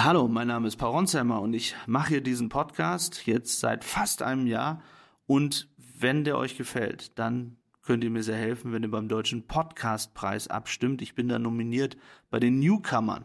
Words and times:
Hallo, 0.00 0.28
mein 0.28 0.46
Name 0.46 0.68
ist 0.68 0.76
Paul 0.76 0.92
Ronsheimer 0.92 1.40
und 1.42 1.54
ich 1.54 1.74
mache 1.88 2.10
hier 2.10 2.20
diesen 2.20 2.50
Podcast 2.50 3.26
jetzt 3.26 3.58
seit 3.58 3.82
fast 3.82 4.22
einem 4.22 4.46
Jahr. 4.46 4.80
Und 5.26 5.68
wenn 5.98 6.22
der 6.22 6.38
euch 6.38 6.56
gefällt, 6.56 7.18
dann 7.18 7.56
könnt 7.82 8.04
ihr 8.04 8.10
mir 8.10 8.22
sehr 8.22 8.36
helfen, 8.36 8.72
wenn 8.72 8.84
ihr 8.84 8.92
beim 8.92 9.08
Deutschen 9.08 9.48
Podcastpreis 9.48 10.46
abstimmt. 10.46 11.02
Ich 11.02 11.16
bin 11.16 11.26
da 11.26 11.40
nominiert 11.40 11.96
bei 12.30 12.38
den 12.38 12.60
Newcomern. 12.60 13.24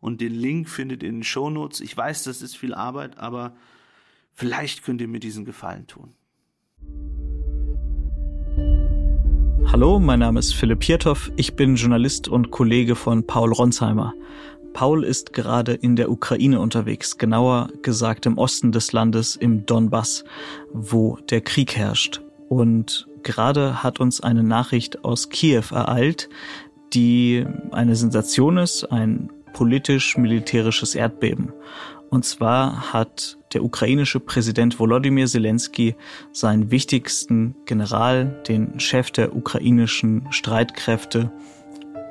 Und 0.00 0.22
den 0.22 0.32
Link 0.32 0.70
findet 0.70 1.02
ihr 1.02 1.10
in 1.10 1.16
den 1.16 1.24
Shownotes. 1.24 1.82
Ich 1.82 1.94
weiß, 1.94 2.24
das 2.24 2.40
ist 2.40 2.56
viel 2.56 2.72
Arbeit, 2.72 3.18
aber 3.18 3.54
vielleicht 4.32 4.82
könnt 4.82 5.02
ihr 5.02 5.08
mir 5.08 5.20
diesen 5.20 5.44
Gefallen 5.44 5.86
tun. 5.86 6.14
Hallo, 9.74 9.98
mein 9.98 10.20
Name 10.20 10.38
ist 10.38 10.54
Philipp 10.54 10.84
Hirtoff. 10.84 11.32
Ich 11.36 11.56
bin 11.56 11.74
Journalist 11.74 12.28
und 12.28 12.52
Kollege 12.52 12.94
von 12.94 13.26
Paul 13.26 13.52
Ronsheimer. 13.52 14.14
Paul 14.74 15.04
ist 15.04 15.32
gerade 15.32 15.72
in 15.72 15.96
der 15.96 16.10
Ukraine 16.10 16.60
unterwegs, 16.60 17.16
genauer 17.16 17.68
gesagt 17.80 18.26
im 18.26 18.36
Osten 18.36 18.72
des 18.72 18.92
Landes, 18.92 19.36
im 19.36 19.64
Donbass, 19.64 20.24
wo 20.72 21.16
der 21.30 21.40
Krieg 21.40 21.76
herrscht. 21.76 22.20
Und 22.48 23.08
gerade 23.22 23.82
hat 23.82 24.00
uns 24.00 24.20
eine 24.20 24.42
Nachricht 24.42 25.04
aus 25.04 25.30
Kiew 25.30 25.64
ereilt, 25.70 26.28
die 26.92 27.46
eine 27.70 27.96
Sensation 27.96 28.58
ist, 28.58 28.84
ein 28.84 29.30
politisch-militärisches 29.54 30.94
Erdbeben. 30.96 31.52
Und 32.10 32.24
zwar 32.24 32.92
hat 32.92 33.38
der 33.54 33.64
ukrainische 33.64 34.20
Präsident 34.20 34.78
Volodymyr 34.78 35.26
Zelensky 35.26 35.94
seinen 36.32 36.70
wichtigsten 36.70 37.54
General, 37.64 38.42
den 38.48 38.78
Chef 38.80 39.12
der 39.12 39.34
ukrainischen 39.34 40.26
Streitkräfte, 40.30 41.32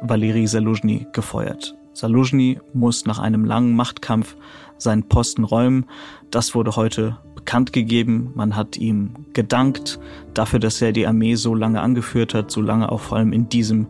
Valery 0.02 0.48
Saluzhny, 0.48 1.08
gefeuert. 1.12 1.76
Saluzhny 1.94 2.60
muss 2.74 3.06
nach 3.06 3.20
einem 3.20 3.46
langen 3.46 3.76
Machtkampf 3.76 4.36
seinen 4.78 5.04
Posten 5.08 5.44
räumen. 5.44 5.86
Das 6.32 6.56
wurde 6.56 6.76
heute 6.76 7.18
bekannt 7.36 7.74
gegeben. 7.74 8.32
Man 8.36 8.56
hat 8.56 8.78
ihm 8.78 9.28
gedankt 9.34 10.00
dafür, 10.34 10.60
dass 10.60 10.82
er 10.82 10.92
die 10.92 11.08
Armee 11.08 11.36
so 11.36 11.56
lange 11.56 11.82
angeführt 11.82 12.34
hat, 12.34 12.52
so 12.52 12.62
lange 12.62 12.92
auch 12.92 13.02
vor 13.02 13.18
allem 13.18 13.34
in 13.34 13.50
diesem 13.50 13.88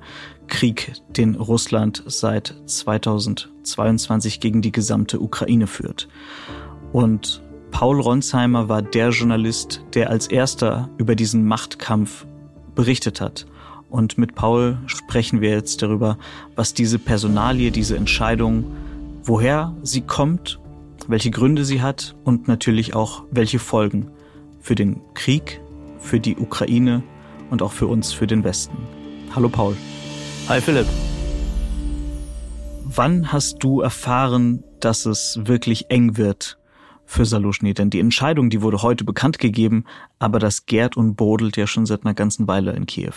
Krieg, 0.48 0.94
den 1.10 1.36
Russland 1.36 2.04
seit 2.06 2.56
2022 2.66 4.40
gegen 4.40 4.62
die 4.62 4.72
gesamte 4.72 5.20
Ukraine 5.20 5.68
führt. 5.68 6.08
Und 6.92 7.42
Paul 7.72 8.00
Ronsheimer 8.00 8.70
war 8.70 8.82
der 8.82 9.10
Journalist, 9.10 9.84
der 9.94 10.10
als 10.10 10.28
erster 10.28 10.90
über 10.98 11.16
diesen 11.16 11.46
Machtkampf 11.46 12.28
berichtet 12.76 13.20
hat. 13.22 13.46
Und 13.94 14.18
mit 14.18 14.34
Paul 14.34 14.80
sprechen 14.88 15.40
wir 15.40 15.52
jetzt 15.52 15.84
darüber, 15.84 16.18
was 16.56 16.74
diese 16.74 16.98
Personalie, 16.98 17.70
diese 17.70 17.96
Entscheidung, 17.96 18.66
woher 19.24 19.76
sie 19.84 20.02
kommt, 20.02 20.60
welche 21.08 21.30
Gründe 21.30 21.64
sie 21.64 21.84
hat 21.84 22.16
und 22.24 22.48
natürlich 22.48 22.96
auch 22.96 23.24
welche 23.30 23.60
Folgen 23.60 24.10
für 24.62 24.74
den 24.74 25.00
Krieg, 25.14 25.62
für 26.00 26.20
die 26.20 26.36
Ukraine 26.38 27.04
und 27.52 27.62
auch 27.62 27.72
für 27.72 27.86
uns, 27.86 28.12
für 28.12 28.26
den 28.26 28.44
Westen. 28.44 28.76
Hallo 29.36 29.48
Paul. 29.48 29.78
Hi 30.50 30.60
Philipp. 30.60 30.88
Wann 32.86 33.32
hast 33.32 33.64
du 33.64 33.82
erfahren, 33.82 34.64
dass 34.80 35.06
es 35.06 35.40
wirklich 35.44 35.92
eng 35.92 36.18
wird 36.18 36.58
für 37.06 37.26
Saluschny? 37.26 37.76
Denn 37.76 37.92
die 37.92 38.00
Entscheidung, 38.00 38.50
die 38.50 38.64
wurde 38.64 38.82
heute 38.82 39.04
bekannt 39.04 39.38
gegeben, 39.38 39.86
aber 40.18 40.40
das 40.40 40.66
gärt 40.66 40.98
und 40.98 41.16
brodelt 41.16 41.58
ja 41.58 41.68
schon 41.68 41.86
seit 41.86 42.06
einer 42.06 42.16
ganzen 42.16 42.48
Weile 42.48 42.74
in 42.74 42.88
Kiew. 42.88 43.14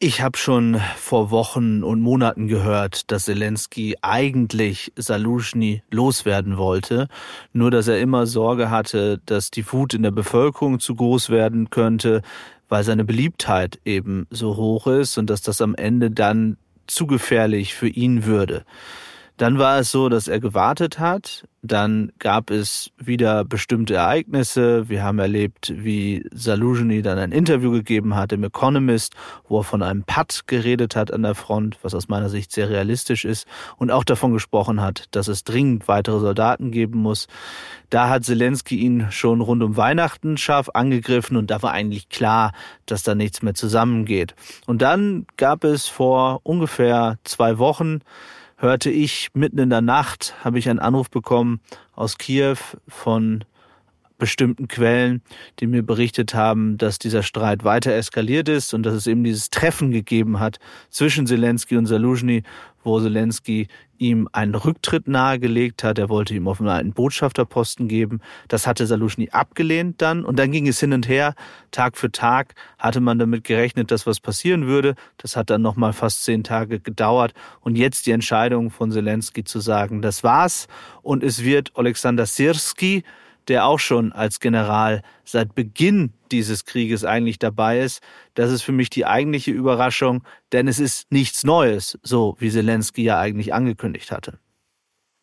Ich 0.00 0.22
habe 0.22 0.38
schon 0.38 0.80
vor 0.96 1.32
Wochen 1.32 1.82
und 1.82 2.00
Monaten 2.00 2.46
gehört, 2.46 3.10
dass 3.10 3.24
Zelensky 3.24 3.96
eigentlich 4.00 4.92
Saluschny 4.94 5.82
loswerden 5.90 6.56
wollte, 6.56 7.08
nur 7.52 7.72
dass 7.72 7.88
er 7.88 7.98
immer 7.98 8.26
Sorge 8.26 8.70
hatte, 8.70 9.20
dass 9.26 9.50
die 9.50 9.72
Wut 9.72 9.94
in 9.94 10.04
der 10.04 10.12
Bevölkerung 10.12 10.78
zu 10.78 10.94
groß 10.94 11.30
werden 11.30 11.70
könnte, 11.70 12.22
weil 12.68 12.84
seine 12.84 13.04
Beliebtheit 13.04 13.80
eben 13.84 14.28
so 14.30 14.56
hoch 14.56 14.86
ist 14.86 15.18
und 15.18 15.28
dass 15.30 15.42
das 15.42 15.60
am 15.60 15.74
Ende 15.74 16.12
dann 16.12 16.58
zu 16.86 17.08
gefährlich 17.08 17.74
für 17.74 17.88
ihn 17.88 18.24
würde. 18.24 18.64
Dann 19.38 19.56
war 19.56 19.78
es 19.78 19.92
so, 19.92 20.08
dass 20.08 20.26
er 20.26 20.40
gewartet 20.40 20.98
hat. 20.98 21.46
Dann 21.62 22.10
gab 22.18 22.50
es 22.50 22.90
wieder 22.98 23.44
bestimmte 23.44 23.94
Ereignisse. 23.94 24.88
Wir 24.88 25.04
haben 25.04 25.20
erlebt, 25.20 25.72
wie 25.76 26.24
Saluzhny 26.32 27.02
dann 27.02 27.18
ein 27.18 27.30
Interview 27.30 27.70
gegeben 27.70 28.16
hat 28.16 28.32
im 28.32 28.42
Economist, 28.42 29.14
wo 29.48 29.60
er 29.60 29.64
von 29.64 29.84
einem 29.84 30.02
Patt 30.02 30.48
geredet 30.48 30.96
hat 30.96 31.12
an 31.12 31.22
der 31.22 31.36
Front, 31.36 31.78
was 31.82 31.94
aus 31.94 32.08
meiner 32.08 32.30
Sicht 32.30 32.50
sehr 32.50 32.68
realistisch 32.68 33.24
ist, 33.24 33.46
und 33.76 33.92
auch 33.92 34.02
davon 34.02 34.32
gesprochen 34.32 34.80
hat, 34.80 35.04
dass 35.12 35.28
es 35.28 35.44
dringend 35.44 35.86
weitere 35.86 36.18
Soldaten 36.18 36.72
geben 36.72 36.98
muss. 36.98 37.28
Da 37.90 38.08
hat 38.08 38.24
Zelensky 38.24 38.76
ihn 38.76 39.06
schon 39.10 39.40
rund 39.40 39.62
um 39.62 39.76
Weihnachten 39.76 40.36
scharf 40.36 40.68
angegriffen 40.74 41.36
und 41.36 41.48
da 41.48 41.62
war 41.62 41.70
eigentlich 41.70 42.08
klar, 42.08 42.52
dass 42.86 43.04
da 43.04 43.14
nichts 43.14 43.42
mehr 43.42 43.54
zusammengeht. 43.54 44.34
Und 44.66 44.82
dann 44.82 45.26
gab 45.36 45.62
es 45.62 45.86
vor 45.86 46.40
ungefähr 46.42 47.18
zwei 47.22 47.58
Wochen 47.58 48.00
hörte 48.58 48.90
ich 48.90 49.30
mitten 49.34 49.58
in 49.58 49.70
der 49.70 49.80
Nacht, 49.80 50.34
habe 50.44 50.58
ich 50.58 50.68
einen 50.68 50.80
Anruf 50.80 51.10
bekommen 51.10 51.60
aus 51.94 52.18
Kiew 52.18 52.56
von 52.86 53.44
bestimmten 54.18 54.68
Quellen, 54.68 55.22
die 55.60 55.66
mir 55.66 55.82
berichtet 55.82 56.34
haben, 56.34 56.76
dass 56.76 56.98
dieser 56.98 57.22
Streit 57.22 57.64
weiter 57.64 57.92
eskaliert 57.94 58.48
ist 58.48 58.74
und 58.74 58.82
dass 58.82 58.94
es 58.94 59.06
eben 59.06 59.24
dieses 59.24 59.50
Treffen 59.50 59.90
gegeben 59.90 60.40
hat 60.40 60.58
zwischen 60.90 61.26
Zelensky 61.26 61.76
und 61.76 61.86
Saluzhny, 61.86 62.42
wo 62.82 63.00
Zelensky 63.00 63.68
ihm 63.98 64.28
einen 64.32 64.54
Rücktritt 64.54 65.08
nahegelegt 65.08 65.82
hat. 65.84 65.98
Er 65.98 66.08
wollte 66.08 66.34
ihm 66.34 66.46
offenbar 66.46 66.78
einen 66.78 66.92
Botschafterposten 66.92 67.88
geben. 67.88 68.20
Das 68.46 68.66
hatte 68.66 68.86
Saluzhny 68.86 69.30
abgelehnt 69.30 70.00
dann 70.00 70.24
und 70.24 70.38
dann 70.38 70.52
ging 70.52 70.68
es 70.68 70.80
hin 70.80 70.92
und 70.92 71.08
her. 71.08 71.34
Tag 71.70 71.96
für 71.96 72.10
Tag 72.10 72.54
hatte 72.78 73.00
man 73.00 73.18
damit 73.18 73.44
gerechnet, 73.44 73.90
dass 73.90 74.06
was 74.06 74.20
passieren 74.20 74.66
würde. 74.66 74.94
Das 75.16 75.36
hat 75.36 75.50
dann 75.50 75.62
nochmal 75.62 75.92
fast 75.92 76.24
zehn 76.24 76.44
Tage 76.44 76.80
gedauert 76.80 77.34
und 77.60 77.76
jetzt 77.76 78.06
die 78.06 78.12
Entscheidung 78.12 78.70
von 78.70 78.90
Zelensky 78.90 79.44
zu 79.44 79.60
sagen, 79.60 80.00
das 80.00 80.22
war's 80.22 80.68
und 81.02 81.22
es 81.22 81.44
wird 81.44 81.72
Alexander 81.74 82.26
Sirski 82.26 83.04
der 83.48 83.66
auch 83.66 83.78
schon 83.78 84.12
als 84.12 84.40
General 84.40 85.02
seit 85.24 85.54
Beginn 85.54 86.12
dieses 86.30 86.64
Krieges 86.64 87.04
eigentlich 87.04 87.38
dabei 87.38 87.80
ist. 87.80 88.02
Das 88.34 88.52
ist 88.52 88.62
für 88.62 88.72
mich 88.72 88.90
die 88.90 89.06
eigentliche 89.06 89.50
Überraschung, 89.50 90.22
denn 90.52 90.68
es 90.68 90.78
ist 90.78 91.10
nichts 91.10 91.44
Neues, 91.44 91.98
so 92.02 92.36
wie 92.38 92.50
Zelensky 92.50 93.02
ja 93.02 93.18
eigentlich 93.18 93.54
angekündigt 93.54 94.12
hatte. 94.12 94.38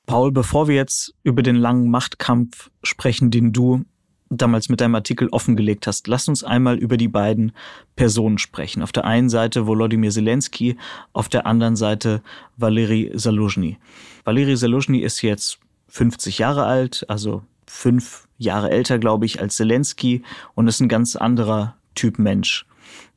Paul, 0.06 0.32
bevor 0.32 0.68
wir 0.68 0.76
jetzt 0.76 1.14
über 1.24 1.42
den 1.42 1.56
langen 1.56 1.90
Machtkampf 1.90 2.70
sprechen, 2.84 3.32
den 3.32 3.54
du 3.54 3.86
damals 4.30 4.70
mit 4.70 4.82
deinem 4.82 4.96
Artikel 4.96 5.30
offengelegt 5.30 5.88
hast, 5.88 6.08
lass 6.08 6.28
uns 6.28 6.44
einmal 6.44 6.78
über 6.78 6.98
die 6.98 7.08
beiden 7.08 7.52
Personen 7.96 8.38
sprechen. 8.38 8.82
Auf 8.82 8.92
der 8.92 9.06
einen 9.06 9.30
Seite 9.30 9.68
Volodymyr 9.68 10.12
Zelensky, 10.12 10.78
auf 11.14 11.30
der 11.30 11.46
anderen 11.46 11.76
Seite 11.76 12.22
Valery 12.58 13.12
Saluzhny. 13.14 13.78
Valery 14.24 14.56
Saluzhny 14.56 15.00
ist 15.00 15.22
jetzt 15.22 15.60
50 15.90 16.40
Jahre 16.40 16.66
alt, 16.66 17.06
also 17.08 17.44
fünf 17.76 18.28
Jahre 18.38 18.72
älter, 18.72 19.00
glaube 19.00 19.26
ich, 19.26 19.42
als 19.42 19.58
Zelensky 19.58 20.24
und 20.54 20.68
ist 20.68 20.80
ein 20.80 20.90
ganz 20.90 21.16
anderer 21.16 21.76
Typ 21.94 22.20
Mensch. 22.20 22.66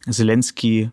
Zelensky 0.09 0.91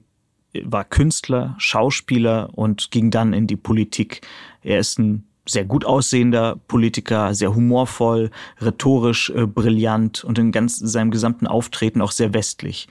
war 0.63 0.85
Künstler, 0.85 1.55
Schauspieler 1.57 2.49
und 2.53 2.91
ging 2.91 3.11
dann 3.11 3.33
in 3.33 3.47
die 3.47 3.57
Politik. 3.57 4.21
Er 4.61 4.79
ist 4.79 4.99
ein 4.99 5.27
sehr 5.47 5.65
gut 5.65 5.85
aussehender 5.85 6.55
Politiker, 6.67 7.33
sehr 7.35 7.53
humorvoll, 7.53 8.31
rhetorisch 8.61 9.29
äh, 9.31 9.45
brillant 9.45 10.23
und 10.23 10.39
in 10.39 10.51
ganz 10.51 10.77
seinem 10.77 11.11
gesamten 11.11 11.45
Auftreten 11.45 12.01
auch 12.01 12.11
sehr 12.11 12.33
westlich. 12.33 12.87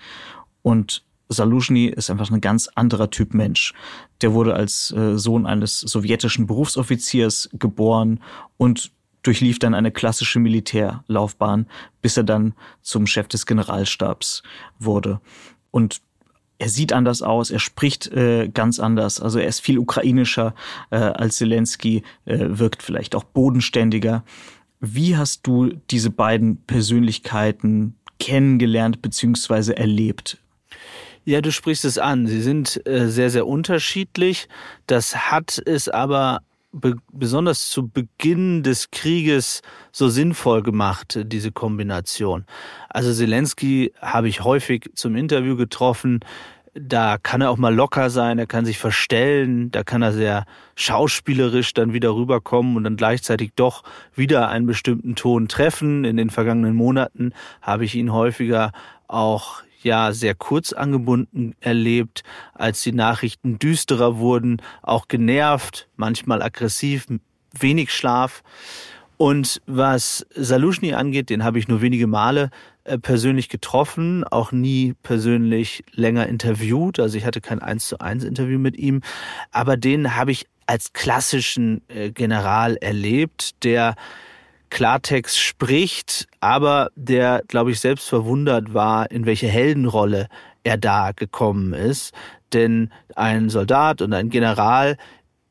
Und 0.63 1.05
Saluzhny 1.29 1.87
ist 1.87 2.11
einfach 2.11 2.31
ein 2.31 2.41
ganz 2.41 2.69
anderer 2.75 3.11
Typ 3.11 3.35
Mensch. 3.35 3.73
Der 4.21 4.35
wurde 4.35 4.55
als 4.55 4.93
äh, 4.93 5.17
Sohn 5.19 5.47
eines 5.47 5.81
sowjetischen 5.81 6.47
Berufsoffiziers 6.47 7.49
geboren 7.55 8.21
und 8.57 8.93
durchlief 9.25 9.59
dann 9.59 9.75
eine 9.75 9.91
klassische 9.91 10.39
Militärlaufbahn, 10.39 11.67
bis 12.01 12.17
er 12.17 12.23
dann 12.23 12.55
zum 12.83 13.07
Chef 13.07 13.27
des 13.27 13.47
Generalstabs 13.47 14.45
wurde. 14.79 15.21
Und 15.73 16.01
er 16.59 16.69
sieht 16.69 16.93
anders 16.93 17.21
aus, 17.23 17.51
er 17.51 17.59
spricht 17.59 18.07
äh, 18.13 18.49
ganz 18.49 18.79
anders. 18.79 19.21
Also 19.21 19.41
er 19.41 19.49
ist 19.49 19.61
viel 19.61 19.79
ukrainischer 19.79 20.55
äh, 20.91 20.97
als 20.97 21.39
Zelensky, 21.39 22.05
äh, 22.27 22.39
wirkt 22.39 22.83
vielleicht 22.83 23.17
auch 23.17 23.25
bodenständiger. 23.25 24.25
Wie 24.81 25.17
hast 25.17 25.47
du 25.47 25.73
diese 25.91 26.11
beiden 26.11 26.59
Persönlichkeiten 26.59 27.97
kennengelernt 28.21 29.03
bzw. 29.03 29.73
erlebt? 29.73 30.39
Ja, 31.25 31.41
du 31.41 31.51
sprichst 31.51 31.87
es 31.87 31.99
an. 31.99 32.27
Sie 32.27 32.43
sind 32.43 32.87
äh, 32.87 33.09
sehr, 33.09 33.31
sehr 33.31 33.47
unterschiedlich. 33.47 34.49
Das 34.87 35.31
hat 35.31 35.61
es 35.65 35.89
aber 35.89 36.43
be 36.75 36.97
besonders 37.13 37.71
zu 37.71 37.89
Beginn 37.89 38.63
des 38.63 38.91
Krieges 38.91 39.63
so 39.93 40.09
sinnvoll 40.09 40.63
gemacht, 40.63 41.19
diese 41.25 41.53
Kombination. 41.53 42.45
Also 42.89 43.13
Zelensky 43.13 43.93
habe 44.01 44.29
ich 44.29 44.43
häufig 44.43 44.91
zum 44.95 45.17
Interview 45.17 45.57
getroffen. 45.57 46.21
da 46.77 47.19
kann 47.19 47.41
er 47.41 47.51
auch 47.51 47.57
mal 47.57 47.73
locker 47.73 48.11
sein, 48.11 48.41
er 48.41 48.47
kann 48.47 48.65
sich 48.65 48.79
verstellen, 48.79 49.71
da 49.71 49.85
kann 49.85 50.03
er 50.03 50.13
sehr 50.13 50.45
schauspielerisch 50.75 51.73
dann 51.73 51.93
wieder 51.93 52.15
rüberkommen 52.17 52.77
und 52.77 52.83
dann 52.83 52.97
gleichzeitig 52.97 53.53
doch 53.55 53.85
wieder 54.15 54.49
einen 54.49 54.67
bestimmten 54.67 55.15
Ton 55.15 55.47
treffen. 55.47 56.05
In 56.05 56.17
den 56.17 56.31
vergangenen 56.31 56.75
Monaten 56.75 57.33
habe 57.63 57.85
ich 57.85 57.95
ihn 57.95 58.13
häufiger 58.13 58.73
auch 59.07 59.63
ja 59.85 60.13
sehr 60.13 60.35
kurz 60.35 60.73
angebunden 60.73 61.55
erlebt, 61.61 62.23
als 62.55 62.83
die 62.83 62.93
Nachrichten 62.93 63.59
düsterer 63.59 64.19
wurden, 64.19 64.61
auch 64.83 65.09
genervt, 65.09 65.89
manchmal 65.97 66.43
aggressiv, 66.43 67.07
wenig 67.59 67.93
Schlaf. 67.93 68.43
Und 69.17 69.63
was 69.67 70.27
Salushny 70.35 70.95
angeht, 70.95 71.31
den 71.31 71.45
habe 71.45 71.59
ich 71.59 71.69
nur 71.69 71.81
wenige 71.81 72.07
Male 72.07 72.51
äh, 72.83 72.99
persönlich 72.99 73.49
getroffen, 73.49 74.25
auch 74.25 74.51
nie 74.51 74.95
persönlich 75.03 75.85
länger 75.93 76.27
interviewt. 76.27 76.99
Also 76.99 77.17
ich 77.17 77.25
hatte 77.25 77.41
kein 77.41 77.61
eins 77.61 77.89
zu 77.89 78.01
eins 78.01 78.25
Interview 78.25 78.59
mit 78.59 78.77
ihm, 78.77 79.03
aber 79.53 79.77
den 79.77 80.17
habe 80.17 80.33
ich 80.33 80.47
als 80.67 80.93
klassischen 80.93 81.83
äh, 81.89 82.11
General 82.11 82.77
erlebt, 82.77 83.65
der 83.65 83.95
Klartext 84.75 85.39
spricht, 85.39 86.27
aber 86.41 86.91
der, 86.97 87.45
glaube 87.47 87.71
ich, 87.71 87.79
selbst 87.79 88.09
verwundert 88.09 88.75
war, 88.75 89.09
in 89.09 89.25
welche 89.25 89.47
Heldenrolle 89.47 90.27
er 90.65 90.77
da 90.79 91.13
gekommen 91.13 91.75
ist. 91.75 92.13
Denn 92.53 92.91
ein 93.15 93.51
Soldat 93.51 94.03
und 94.03 94.13
ein 94.13 94.31
General 94.31 94.97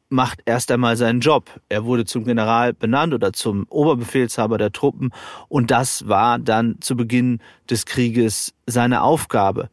macht 0.09 0.41
erst 0.43 0.71
einmal 0.71 0.97
seinen 0.97 1.21
Job. 1.21 1.49
Er 1.69 1.85
wurde 1.85 2.03
zum 2.03 2.25
General 2.25 2.73
benannt 2.73 3.13
oder 3.13 3.31
zum 3.31 3.65
Oberbefehlshaber 3.69 4.57
der 4.57 4.73
Truppen 4.73 5.11
und 5.47 5.71
das 5.71 6.05
war 6.09 6.37
dann 6.37 6.81
zu 6.81 6.97
Beginn 6.97 7.39
des 7.69 7.85
Krieges 7.85 8.53
seine 8.65 9.03
Aufgabe. 9.03 9.69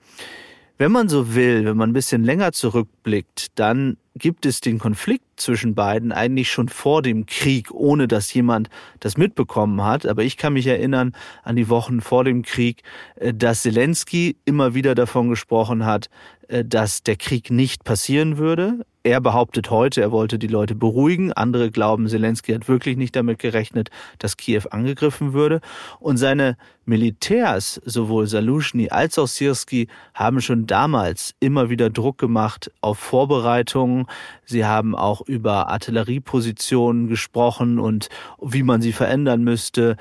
Wenn 0.80 0.92
man 0.92 1.10
so 1.10 1.34
will, 1.34 1.66
wenn 1.66 1.76
man 1.76 1.90
ein 1.90 1.92
bisschen 1.92 2.24
länger 2.24 2.52
zurückblickt, 2.52 3.58
dann 3.58 3.98
gibt 4.14 4.46
es 4.46 4.62
den 4.62 4.78
Konflikt 4.78 5.26
zwischen 5.36 5.74
beiden 5.74 6.10
eigentlich 6.10 6.50
schon 6.50 6.70
vor 6.70 7.02
dem 7.02 7.26
Krieg, 7.26 7.70
ohne 7.70 8.08
dass 8.08 8.32
jemand 8.32 8.70
das 8.98 9.18
mitbekommen 9.18 9.84
hat. 9.84 10.06
Aber 10.06 10.22
ich 10.22 10.38
kann 10.38 10.54
mich 10.54 10.66
erinnern 10.66 11.12
an 11.42 11.56
die 11.56 11.68
Wochen 11.68 12.00
vor 12.00 12.24
dem 12.24 12.40
Krieg, 12.40 12.82
äh, 13.16 13.34
dass 13.34 13.60
Zelensky 13.60 14.36
immer 14.46 14.72
wieder 14.72 14.94
davon 14.94 15.28
gesprochen 15.28 15.84
hat, 15.84 16.08
äh, 16.48 16.64
dass 16.64 17.02
der 17.02 17.16
Krieg 17.16 17.50
nicht 17.50 17.84
passieren 17.84 18.38
würde. 18.38 18.86
Er 19.02 19.20
behauptet 19.20 19.70
heute, 19.70 20.00
er 20.00 20.12
wollte 20.12 20.38
die 20.38 20.46
Leute 20.46 20.74
beruhigen. 20.74 21.30
Andere 21.34 21.70
glauben, 21.70 22.08
Zelensky 22.08 22.52
hat 22.52 22.68
wirklich 22.68 22.96
nicht 22.96 23.14
damit 23.16 23.38
gerechnet, 23.38 23.90
dass 24.18 24.38
Kiew 24.38 24.62
angegriffen 24.70 25.34
würde. 25.34 25.60
Und 25.98 26.16
seine 26.16 26.56
Militärs, 26.90 27.80
sowohl 27.86 28.26
Salushny 28.26 28.90
als 28.90 29.18
auch 29.18 29.28
Sirski, 29.28 29.88
haben 30.12 30.42
schon 30.42 30.66
damals 30.66 31.34
immer 31.40 31.70
wieder 31.70 31.88
Druck 31.88 32.18
gemacht 32.18 32.70
auf 32.82 32.98
Vorbereitungen. 32.98 34.06
Sie 34.44 34.66
haben 34.66 34.94
auch 34.94 35.22
über 35.22 35.68
Artilleriepositionen 35.68 37.08
gesprochen 37.08 37.78
und 37.78 38.10
wie 38.42 38.62
man 38.62 38.82
sie 38.82 38.92
verändern 38.92 39.42
müsste. 39.42 39.96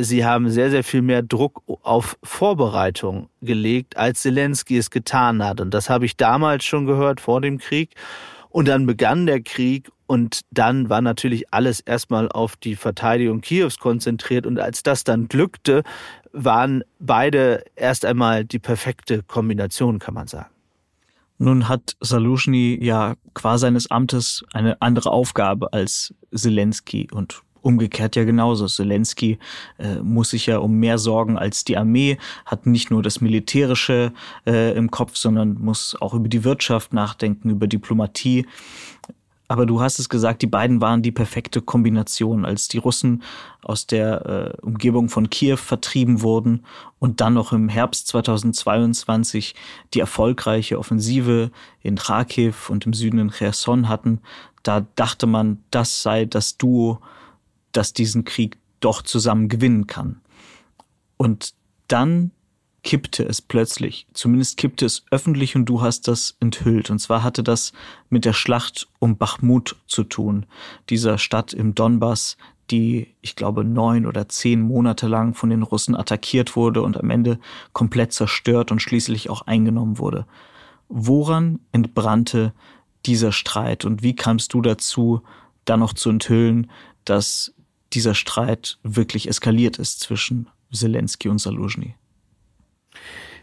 Sie 0.00 0.26
haben 0.26 0.50
sehr, 0.50 0.70
sehr 0.70 0.84
viel 0.84 1.02
mehr 1.02 1.22
Druck 1.22 1.62
auf 1.82 2.18
Vorbereitung 2.22 3.28
gelegt, 3.40 3.96
als 3.96 4.22
Zelensky 4.22 4.76
es 4.76 4.90
getan 4.90 5.42
hat. 5.42 5.60
Und 5.60 5.72
das 5.72 5.88
habe 5.88 6.04
ich 6.04 6.16
damals 6.16 6.64
schon 6.64 6.84
gehört 6.84 7.20
vor 7.20 7.40
dem 7.40 7.58
Krieg. 7.58 7.94
Und 8.50 8.68
dann 8.68 8.84
begann 8.84 9.24
der 9.24 9.40
Krieg 9.40 9.90
und 10.12 10.42
dann 10.50 10.90
war 10.90 11.00
natürlich 11.00 11.54
alles 11.54 11.80
erstmal 11.80 12.28
auf 12.30 12.56
die 12.56 12.76
Verteidigung 12.76 13.40
Kiews 13.40 13.78
konzentriert. 13.78 14.46
Und 14.46 14.58
als 14.58 14.82
das 14.82 15.04
dann 15.04 15.26
glückte, 15.26 15.84
waren 16.32 16.82
beide 16.98 17.64
erst 17.76 18.04
einmal 18.04 18.44
die 18.44 18.58
perfekte 18.58 19.22
Kombination, 19.22 19.98
kann 19.98 20.14
man 20.14 20.26
sagen. 20.26 20.50
Nun 21.38 21.68
hat 21.68 21.96
Salushny 22.00 22.78
ja 22.80 23.16
qua 23.34 23.58
seines 23.58 23.90
Amtes 23.90 24.44
eine 24.52 24.80
andere 24.80 25.10
Aufgabe 25.10 25.72
als 25.72 26.14
Zelensky 26.32 27.08
und 27.12 27.42
umgekehrt 27.62 28.16
ja 28.16 28.24
genauso. 28.24 28.66
Zelensky 28.66 29.38
äh, 29.78 29.96
muss 30.02 30.30
sich 30.30 30.46
ja 30.46 30.58
um 30.58 30.74
mehr 30.74 30.98
sorgen 30.98 31.38
als 31.38 31.64
die 31.64 31.76
Armee, 31.76 32.18
hat 32.44 32.66
nicht 32.66 32.90
nur 32.90 33.02
das 33.02 33.20
Militärische 33.20 34.12
äh, 34.46 34.76
im 34.76 34.90
Kopf, 34.90 35.16
sondern 35.16 35.54
muss 35.54 35.96
auch 36.00 36.14
über 36.14 36.28
die 36.28 36.44
Wirtschaft 36.44 36.92
nachdenken, 36.92 37.50
über 37.50 37.66
Diplomatie. 37.66 38.46
Aber 39.52 39.66
du 39.66 39.82
hast 39.82 39.98
es 39.98 40.08
gesagt, 40.08 40.40
die 40.40 40.46
beiden 40.46 40.80
waren 40.80 41.02
die 41.02 41.12
perfekte 41.12 41.60
Kombination, 41.60 42.46
als 42.46 42.68
die 42.68 42.78
Russen 42.78 43.22
aus 43.60 43.86
der 43.86 44.24
äh, 44.24 44.62
Umgebung 44.62 45.10
von 45.10 45.28
Kiew 45.28 45.58
vertrieben 45.58 46.22
wurden 46.22 46.64
und 46.98 47.20
dann 47.20 47.34
noch 47.34 47.52
im 47.52 47.68
Herbst 47.68 48.08
2022 48.08 49.54
die 49.92 50.00
erfolgreiche 50.00 50.78
Offensive 50.78 51.50
in 51.82 51.96
Kharkiv 51.96 52.70
und 52.70 52.86
im 52.86 52.94
Süden 52.94 53.18
in 53.18 53.30
Cherson 53.30 53.90
hatten. 53.90 54.22
Da 54.62 54.86
dachte 54.94 55.26
man, 55.26 55.62
das 55.70 56.00
sei 56.00 56.24
das 56.24 56.56
Duo, 56.56 57.00
das 57.72 57.92
diesen 57.92 58.24
Krieg 58.24 58.56
doch 58.80 59.02
zusammen 59.02 59.50
gewinnen 59.50 59.86
kann. 59.86 60.22
Und 61.18 61.52
dann 61.88 62.30
kippte 62.82 63.24
es 63.24 63.40
plötzlich. 63.40 64.06
Zumindest 64.12 64.56
kippte 64.56 64.86
es 64.86 65.04
öffentlich 65.10 65.54
und 65.54 65.66
du 65.66 65.80
hast 65.80 66.08
das 66.08 66.36
enthüllt. 66.40 66.90
Und 66.90 66.98
zwar 66.98 67.22
hatte 67.22 67.42
das 67.42 67.72
mit 68.10 68.24
der 68.24 68.32
Schlacht 68.32 68.88
um 68.98 69.16
Bachmut 69.16 69.76
zu 69.86 70.04
tun, 70.04 70.46
dieser 70.90 71.18
Stadt 71.18 71.52
im 71.52 71.74
Donbass, 71.74 72.36
die, 72.70 73.14
ich 73.20 73.36
glaube, 73.36 73.64
neun 73.64 74.06
oder 74.06 74.28
zehn 74.28 74.60
Monate 74.60 75.06
lang 75.06 75.34
von 75.34 75.50
den 75.50 75.62
Russen 75.62 75.94
attackiert 75.94 76.56
wurde 76.56 76.82
und 76.82 76.96
am 76.96 77.10
Ende 77.10 77.38
komplett 77.72 78.12
zerstört 78.12 78.72
und 78.72 78.80
schließlich 78.80 79.30
auch 79.30 79.42
eingenommen 79.42 79.98
wurde. 79.98 80.26
Woran 80.88 81.60
entbrannte 81.72 82.52
dieser 83.06 83.32
Streit 83.32 83.84
und 83.84 84.02
wie 84.02 84.14
kamst 84.14 84.54
du 84.54 84.62
dazu, 84.62 85.22
da 85.64 85.76
noch 85.76 85.92
zu 85.92 86.10
enthüllen, 86.10 86.70
dass 87.04 87.54
dieser 87.92 88.14
Streit 88.14 88.78
wirklich 88.82 89.28
eskaliert 89.28 89.78
ist 89.78 90.00
zwischen 90.00 90.48
Zelensky 90.72 91.28
und 91.28 91.38
Saluzhny? 91.38 91.94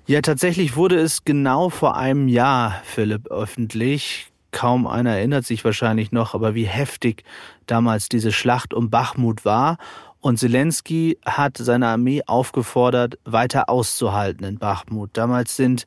Ja, 0.10 0.22
tatsächlich 0.22 0.76
wurde 0.76 0.98
es 0.98 1.24
genau 1.24 1.70
vor 1.70 1.96
einem 1.96 2.28
Jahr, 2.28 2.82
Philipp, 2.84 3.28
öffentlich. 3.28 4.32
Kaum 4.50 4.88
einer 4.88 5.12
erinnert 5.12 5.46
sich 5.46 5.64
wahrscheinlich 5.64 6.12
noch, 6.12 6.34
aber 6.34 6.56
wie 6.56 6.66
heftig 6.66 7.24
damals 7.68 8.10
diese 8.10 8.32
Schlacht 8.32 8.74
um 8.74 8.90
Bachmut 8.90 9.46
war. 9.46 9.78
Und 10.20 10.40
Zelensky 10.40 11.20
hat 11.28 11.58
seine 11.58 11.90
Armee 11.90 12.24
aufgefordert, 12.26 13.20
weiter 13.24 13.70
auszuhalten 13.70 14.48
in 14.48 14.58
Bachmut. 14.58 15.12
Damals 15.14 15.56
sind 15.56 15.86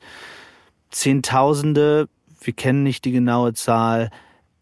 Zehntausende, 0.93 2.09
wir 2.43 2.53
kennen 2.53 2.85
nicht 2.85 3.05
die 3.05 3.11
genaue 3.11 3.55
Zahl, 3.55 4.09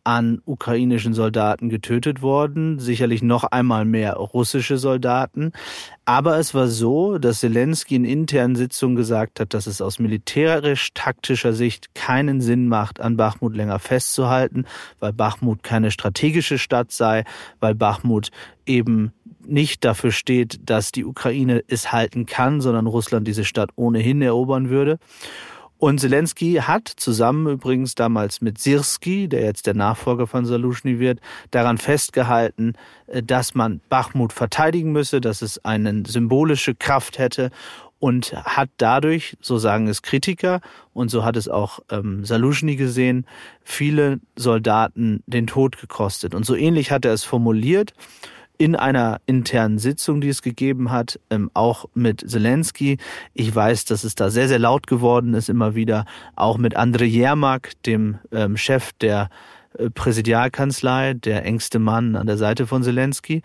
an 0.05 0.41
ukrainischen 0.45 1.15
Soldaten 1.15 1.69
getötet 1.69 2.23
worden, 2.23 2.79
sicherlich 2.79 3.23
noch 3.23 3.45
einmal 3.45 3.85
mehr 3.85 4.15
russische 4.15 4.79
Soldaten. 4.79 5.53
Aber 6.05 6.39
es 6.39 6.55
war 6.55 6.69
so, 6.69 7.19
dass 7.19 7.41
Zelensky 7.41 7.97
in 7.97 8.05
internen 8.05 8.57
Sitzungen 8.57 8.97
gesagt 8.97 9.41
hat, 9.41 9.55
dass 9.55 9.67
es 9.67 9.81
aus 9.81 9.99
militärisch-taktischer 9.99 11.53
Sicht 11.53 11.95
keinen 11.95 12.41
Sinn 12.41 12.69
macht, 12.69 13.01
an 13.01 13.17
Bachmut 13.17 13.55
länger 13.55 13.79
festzuhalten, 13.79 14.65
weil 14.99 15.13
Bachmut 15.13 15.63
keine 15.63 15.91
strategische 15.91 16.59
Stadt 16.59 16.91
sei, 16.93 17.25
weil 17.61 17.75
Bachmut 17.75 18.31
eben 18.67 19.13
nicht 19.47 19.85
dafür 19.85 20.13
steht, 20.13 20.61
dass 20.69 20.93
die 20.93 21.05
Ukraine 21.05 21.63
es 21.67 21.93
halten 21.93 22.27
kann, 22.27 22.61
sondern 22.61 22.87
Russland 22.87 23.27
diese 23.27 23.45
Stadt 23.45 23.71
ohnehin 23.77 24.23
erobern 24.23 24.71
würde. 24.71 24.99
Und 25.81 25.99
Zelensky 25.99 26.57
hat 26.57 26.89
zusammen 26.89 27.55
übrigens 27.55 27.95
damals 27.95 28.43
mit 28.43 28.59
Sirski, 28.59 29.29
der 29.29 29.45
jetzt 29.45 29.67
der 29.67 29.73
Nachfolger 29.73 30.27
von 30.27 30.45
Salushny 30.45 30.99
wird, 30.99 31.21
daran 31.53 31.79
festgehalten, 31.79 32.75
äh, 33.07 33.23
dass 33.23 33.55
man 33.55 33.81
Bachmut 33.89 34.35
verteidigen 34.35 34.93
müsse, 34.93 35.23
dass 35.23 35.41
es 35.41 35.65
eine 35.65 36.03
symbolische 36.07 36.75
Kraft 36.75 37.19
hätte 37.19 37.51
und 37.99 38.35
hat 38.35 38.69
dadurch, 38.77 39.39
so 39.41 39.57
sagen 39.57 39.89
es 39.89 40.03
Kritiker 40.03 40.61
und 40.93 41.11
so 41.11 41.25
hat 41.25 41.37
es 41.37 41.49
auch 41.49 41.81
ähm, 41.91 42.27
Salushny 42.27 42.77
gesehen, 42.77 43.25
viele 43.63 44.21
Soldaten 44.37 45.23
den 45.27 45.47
Tod 45.47 45.79
gekostet. 45.81 46.35
Und 46.35 46.45
so 46.45 46.55
ähnlich 46.57 46.91
hat 46.91 47.07
er 47.07 47.15
es 47.15 47.25
formuliert 47.25 47.95
in 48.61 48.77
einer 48.77 49.23
internen 49.25 49.79
Sitzung, 49.79 50.21
die 50.21 50.29
es 50.29 50.43
gegeben 50.43 50.91
hat, 50.91 51.19
ähm, 51.31 51.51
auch 51.55 51.87
mit 51.95 52.31
Zelensky. 52.31 52.99
Ich 53.33 53.55
weiß, 53.55 53.87
dass 53.87 54.05
es 54.05 54.15
da 54.17 54.29
sehr, 54.29 54.49
sehr 54.49 54.59
laut 54.59 54.87
geworden 54.87 55.33
ist, 55.33 55.49
immer 55.49 55.75
wieder, 55.75 56.05
auch 56.37 56.59
mit 56.59 56.77
Andrei 56.77 57.07
Jermak, 57.07 57.73
dem 57.87 58.19
ähm, 58.33 58.59
Chef 58.59 58.93
der 59.01 59.31
äh, 59.79 59.89
Präsidialkanzlei, 59.89 61.15
der 61.15 61.47
engste 61.47 61.79
Mann 61.79 62.17
an 62.17 62.27
der 62.27 62.37
Seite 62.37 62.67
von 62.67 62.83
Zelensky. 62.83 63.41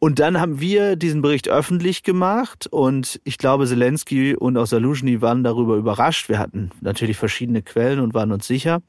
Und 0.00 0.18
dann 0.18 0.38
haben 0.38 0.60
wir 0.60 0.96
diesen 0.96 1.22
Bericht 1.22 1.48
öffentlich 1.48 2.02
gemacht 2.02 2.66
und 2.66 3.20
ich 3.24 3.38
glaube, 3.38 3.66
Zelensky 3.66 4.36
und 4.36 4.58
auch 4.58 4.66
Saluzhny 4.66 5.22
waren 5.22 5.44
darüber 5.44 5.76
überrascht. 5.76 6.28
Wir 6.28 6.38
hatten 6.38 6.72
natürlich 6.82 7.16
verschiedene 7.16 7.62
Quellen 7.62 8.00
und 8.00 8.12
waren 8.12 8.30
uns 8.30 8.46
sicher. 8.46 8.82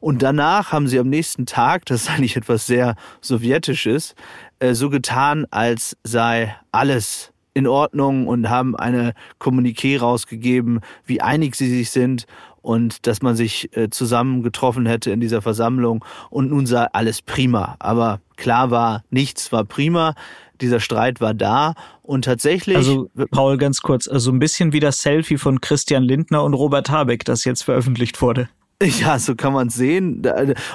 Und 0.00 0.22
danach 0.22 0.70
haben 0.70 0.86
sie 0.86 0.98
am 0.98 1.08
nächsten 1.08 1.46
Tag, 1.46 1.86
das 1.86 2.02
ist 2.02 2.10
eigentlich 2.10 2.36
etwas 2.36 2.66
sehr 2.66 2.96
Sowjetisches, 3.22 4.14
äh, 4.60 4.74
so 4.74 4.90
getan, 4.90 5.46
als 5.50 5.96
sei 6.04 6.54
alles 6.72 7.32
in 7.54 7.66
Ordnung 7.66 8.28
und 8.28 8.48
haben 8.48 8.76
eine 8.76 9.14
Kommuniqué 9.40 9.98
rausgegeben, 9.98 10.80
wie 11.06 11.20
einig 11.20 11.56
sie 11.56 11.68
sich 11.68 11.90
sind 11.90 12.26
und 12.62 13.06
dass 13.06 13.22
man 13.22 13.34
sich 13.34 13.76
äh, 13.76 13.90
zusammen 13.90 14.42
getroffen 14.42 14.86
hätte 14.86 15.10
in 15.10 15.20
dieser 15.20 15.42
Versammlung 15.42 16.04
und 16.30 16.50
nun 16.50 16.66
sei 16.66 16.86
alles 16.92 17.22
prima. 17.22 17.76
Aber 17.78 18.20
klar 18.36 18.70
war, 18.70 19.02
nichts 19.10 19.52
war 19.52 19.64
prima. 19.64 20.14
Dieser 20.60 20.80
Streit 20.80 21.20
war 21.20 21.34
da 21.34 21.74
und 22.02 22.24
tatsächlich. 22.24 22.76
Also, 22.76 23.10
Paul, 23.30 23.58
ganz 23.58 23.80
kurz, 23.80 24.08
also 24.08 24.32
ein 24.32 24.38
bisschen 24.38 24.72
wie 24.72 24.80
das 24.80 25.02
Selfie 25.02 25.38
von 25.38 25.60
Christian 25.60 26.02
Lindner 26.02 26.42
und 26.42 26.54
Robert 26.54 26.90
Habeck, 26.90 27.24
das 27.24 27.44
jetzt 27.44 27.62
veröffentlicht 27.62 28.20
wurde. 28.20 28.48
Ja, 29.00 29.18
so 29.18 29.34
kann 29.34 29.52
man 29.52 29.70
sehen, 29.70 30.22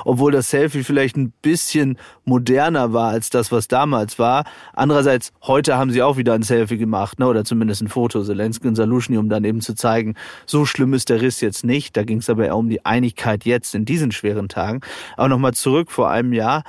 obwohl 0.04 0.34
das 0.34 0.50
Selfie 0.50 0.84
vielleicht 0.84 1.16
ein 1.16 1.32
bisschen 1.42 1.98
moderner 2.26 2.92
war 2.92 3.10
als 3.10 3.30
das, 3.30 3.52
was 3.52 3.70
damals 3.70 4.20
war. 4.20 4.44
Andererseits, 4.74 5.32
heute 5.44 5.78
haben 5.78 5.92
sie 5.92 6.02
auch 6.02 6.18
wieder 6.18 6.34
ein 6.34 6.44
Selfie 6.44 6.78
gemacht, 6.78 7.20
ne? 7.20 7.28
oder 7.28 7.46
zumindest 7.46 7.82
ein 7.82 7.88
Foto, 7.88 8.22
Zelensky 8.24 8.68
und 8.68 8.76
Saluschny, 8.76 9.18
um 9.18 9.30
dann 9.30 9.46
eben 9.46 9.62
zu 9.62 9.74
zeigen, 9.74 10.16
so 10.46 10.66
schlimm 10.66 10.94
ist 10.94 11.10
der 11.10 11.22
Riss 11.22 11.40
jetzt 11.40 11.64
nicht. 11.64 11.96
Da 11.96 12.04
ging 12.04 12.18
es 12.18 12.30
aber 12.30 12.46
eher 12.46 12.58
um 12.58 12.70
die 12.70 12.86
Einigkeit 12.86 13.46
jetzt 13.46 13.74
in 13.74 13.86
diesen 13.86 14.12
schweren 14.12 14.50
Tagen. 14.50 14.82
Aber 15.16 15.30
nochmal 15.30 15.54
zurück 15.54 15.90
vor 15.90 16.10
einem 16.10 16.34
Jahr. 16.34 16.64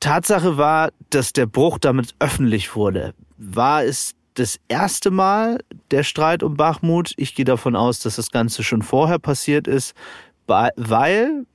Tatsache 0.00 0.56
war, 0.56 0.90
dass 1.10 1.34
der 1.34 1.44
Bruch 1.44 1.78
damit 1.78 2.14
öffentlich 2.18 2.74
wurde. 2.74 3.12
War 3.36 3.84
es 3.84 4.14
das 4.34 4.58
erste 4.68 5.10
Mal 5.10 5.58
der 5.90 6.02
Streit 6.02 6.42
um 6.42 6.54
Bachmut? 6.56 7.12
Ich 7.18 7.34
gehe 7.34 7.44
davon 7.44 7.76
aus, 7.76 8.00
dass 8.00 8.16
das 8.16 8.30
Ganze 8.30 8.62
schon 8.62 8.80
vorher 8.80 9.18
passiert 9.18 9.68
ist 9.68 9.94
weil 10.46 11.46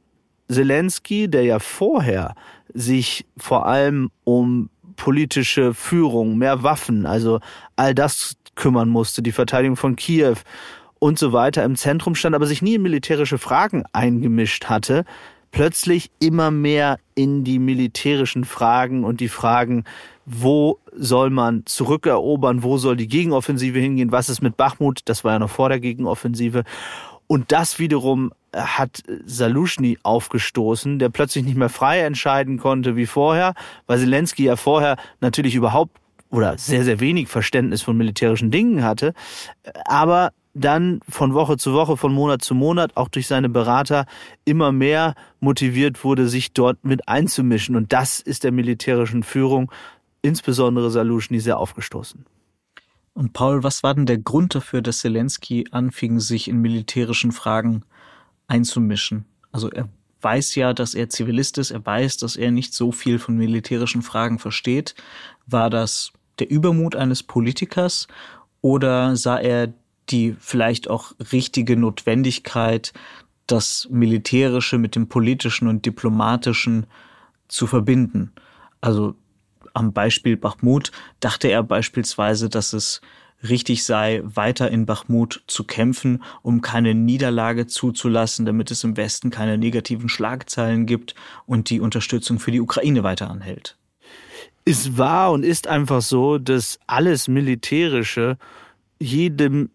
Zelensky, 0.49 1.27
der 1.27 1.43
ja 1.43 1.59
vorher 1.59 2.35
sich 2.73 3.25
vor 3.37 3.65
allem 3.65 4.11
um 4.23 4.69
politische 4.95 5.73
Führung, 5.73 6.37
mehr 6.37 6.63
Waffen, 6.63 7.05
also 7.05 7.39
all 7.75 7.93
das 7.93 8.37
kümmern 8.55 8.89
musste, 8.89 9.21
die 9.21 9.31
Verteidigung 9.31 9.75
von 9.75 9.95
Kiew 9.95 10.35
und 10.99 11.19
so 11.19 11.33
weiter 11.33 11.63
im 11.63 11.75
Zentrum 11.75 12.15
stand, 12.15 12.35
aber 12.35 12.47
sich 12.47 12.61
nie 12.61 12.75
in 12.75 12.81
militärische 12.81 13.37
Fragen 13.37 13.83
eingemischt 13.91 14.65
hatte, 14.65 15.03
plötzlich 15.51 16.11
immer 16.19 16.51
mehr 16.51 16.99
in 17.15 17.43
die 17.43 17.59
militärischen 17.59 18.43
Fragen 18.43 19.03
und 19.03 19.19
die 19.19 19.29
Fragen, 19.29 19.83
wo 20.25 20.79
soll 20.93 21.29
man 21.29 21.65
zurückerobern, 21.65 22.63
wo 22.63 22.77
soll 22.77 22.97
die 22.97 23.07
Gegenoffensive 23.07 23.79
hingehen, 23.79 24.11
was 24.11 24.29
ist 24.29 24.41
mit 24.41 24.57
Bachmut, 24.57 25.01
das 25.05 25.23
war 25.23 25.33
ja 25.33 25.39
noch 25.39 25.49
vor 25.49 25.69
der 25.69 25.79
Gegenoffensive. 25.79 26.63
Und 27.27 27.51
das 27.51 27.79
wiederum 27.79 28.31
hat 28.55 29.03
Saluschny 29.25 29.97
aufgestoßen, 30.03 30.99
der 30.99 31.09
plötzlich 31.09 31.43
nicht 31.43 31.57
mehr 31.57 31.69
frei 31.69 32.01
entscheiden 32.01 32.57
konnte 32.57 32.95
wie 32.95 33.05
vorher, 33.05 33.53
weil 33.87 33.99
Zelensky 33.99 34.45
ja 34.45 34.55
vorher 34.55 34.97
natürlich 35.19 35.55
überhaupt 35.55 35.97
oder 36.29 36.57
sehr, 36.57 36.83
sehr 36.83 36.99
wenig 36.99 37.27
Verständnis 37.27 37.81
von 37.81 37.97
militärischen 37.97 38.51
Dingen 38.51 38.83
hatte, 38.83 39.13
aber 39.85 40.31
dann 40.53 41.01
von 41.09 41.33
Woche 41.33 41.57
zu 41.57 41.73
Woche, 41.73 41.97
von 41.97 42.13
Monat 42.13 42.41
zu 42.41 42.55
Monat, 42.55 42.95
auch 42.95 43.09
durch 43.09 43.27
seine 43.27 43.49
Berater, 43.49 44.05
immer 44.45 44.71
mehr 44.71 45.13
motiviert 45.39 46.03
wurde, 46.03 46.29
sich 46.29 46.53
dort 46.53 46.83
mit 46.83 47.07
einzumischen. 47.09 47.75
Und 47.75 47.91
das 47.91 48.21
ist 48.21 48.45
der 48.45 48.53
militärischen 48.53 49.23
Führung, 49.23 49.69
insbesondere 50.21 50.89
Saluschny, 50.89 51.41
sehr 51.41 51.59
aufgestoßen. 51.59 52.25
Und 53.15 53.31
Paul, 53.31 53.63
was 53.63 53.81
war 53.81 53.95
denn 53.95 54.05
der 54.05 54.17
Grund 54.17 54.55
dafür, 54.55 54.81
dass 54.81 54.99
Zelensky 54.99 55.65
anfing, 55.71 56.19
sich 56.19 56.49
in 56.49 56.59
militärischen 56.59 57.31
Fragen 57.31 57.83
einzumischen. 58.47 59.25
Also 59.53 59.71
er 59.71 59.87
weiß 60.19 60.55
ja, 60.55 60.73
dass 60.73 60.93
er 60.93 61.09
Zivilist 61.09 61.57
ist, 61.57 61.71
er 61.71 61.85
weiß, 61.85 62.17
dass 62.17 62.35
er 62.35 62.51
nicht 62.51 62.73
so 62.73 62.91
viel 62.91 63.17
von 63.17 63.37
militärischen 63.37 64.01
Fragen 64.01 64.37
versteht. 64.37 64.95
War 65.47 65.69
das 65.69 66.11
der 66.39 66.51
Übermut 66.51 66.95
eines 66.95 67.23
Politikers 67.23 68.07
oder 68.59 69.15
sah 69.15 69.37
er 69.37 69.73
die 70.09 70.35
vielleicht 70.37 70.89
auch 70.89 71.13
richtige 71.31 71.77
Notwendigkeit, 71.77 72.91
das 73.47 73.87
Militärische 73.89 74.77
mit 74.77 74.95
dem 74.95 75.07
Politischen 75.07 75.69
und 75.69 75.85
Diplomatischen 75.85 76.85
zu 77.47 77.65
verbinden? 77.65 78.33
Also 78.81 79.15
am 79.75 79.93
Beispiel 79.93 80.37
Bachmut 80.37 80.91
dachte 81.19 81.49
er 81.49 81.61
beispielsweise, 81.61 82.49
dass 82.49 82.73
es 82.73 83.01
richtig 83.43 83.83
sei, 83.83 84.21
weiter 84.23 84.71
in 84.71 84.85
Bachmut 84.85 85.43
zu 85.47 85.63
kämpfen, 85.65 86.23
um 86.41 86.61
keine 86.61 86.95
Niederlage 86.95 87.67
zuzulassen, 87.67 88.45
damit 88.45 88.71
es 88.71 88.83
im 88.83 88.97
Westen 88.97 89.29
keine 89.29 89.57
negativen 89.57 90.09
Schlagzeilen 90.09 90.85
gibt 90.85 91.15
und 91.45 91.69
die 91.69 91.79
Unterstützung 91.79 92.39
für 92.39 92.51
die 92.51 92.61
Ukraine 92.61 93.03
weiter 93.03 93.29
anhält. 93.29 93.77
Es 94.63 94.97
war 94.97 95.31
und 95.31 95.43
ist 95.43 95.67
einfach 95.67 96.01
so, 96.01 96.39
dass 96.39 96.79
alles 96.87 97.27
Militärische 97.27 98.37
jedem 98.99 99.69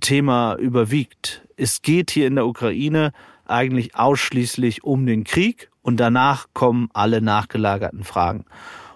Thema 0.00 0.54
überwiegt. 0.54 1.42
Es 1.56 1.82
geht 1.82 2.10
hier 2.10 2.26
in 2.26 2.36
der 2.36 2.46
Ukraine 2.46 3.12
eigentlich 3.46 3.96
ausschließlich 3.96 4.84
um 4.84 5.06
den 5.06 5.24
Krieg 5.24 5.70
und 5.82 5.98
danach 5.98 6.46
kommen 6.54 6.88
alle 6.92 7.20
nachgelagerten 7.20 8.04
Fragen. 8.04 8.44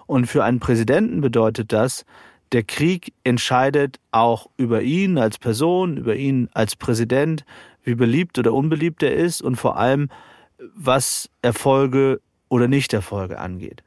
Und 0.07 0.25
für 0.25 0.43
einen 0.43 0.59
Präsidenten 0.59 1.21
bedeutet 1.21 1.71
das, 1.71 2.05
der 2.53 2.63
Krieg 2.63 3.13
entscheidet 3.23 3.99
auch 4.11 4.49
über 4.57 4.81
ihn 4.81 5.17
als 5.17 5.37
Person, 5.37 5.97
über 5.97 6.15
ihn 6.15 6.49
als 6.53 6.75
Präsident, 6.75 7.45
wie 7.83 7.95
beliebt 7.95 8.39
oder 8.39 8.53
unbeliebt 8.53 9.03
er 9.03 9.13
ist 9.13 9.41
und 9.41 9.57
vor 9.57 9.77
allem, 9.77 10.09
was 10.75 11.29
Erfolge 11.41 12.21
oder 12.49 12.67
Nichterfolge 12.67 13.37
angeht. 13.37 13.83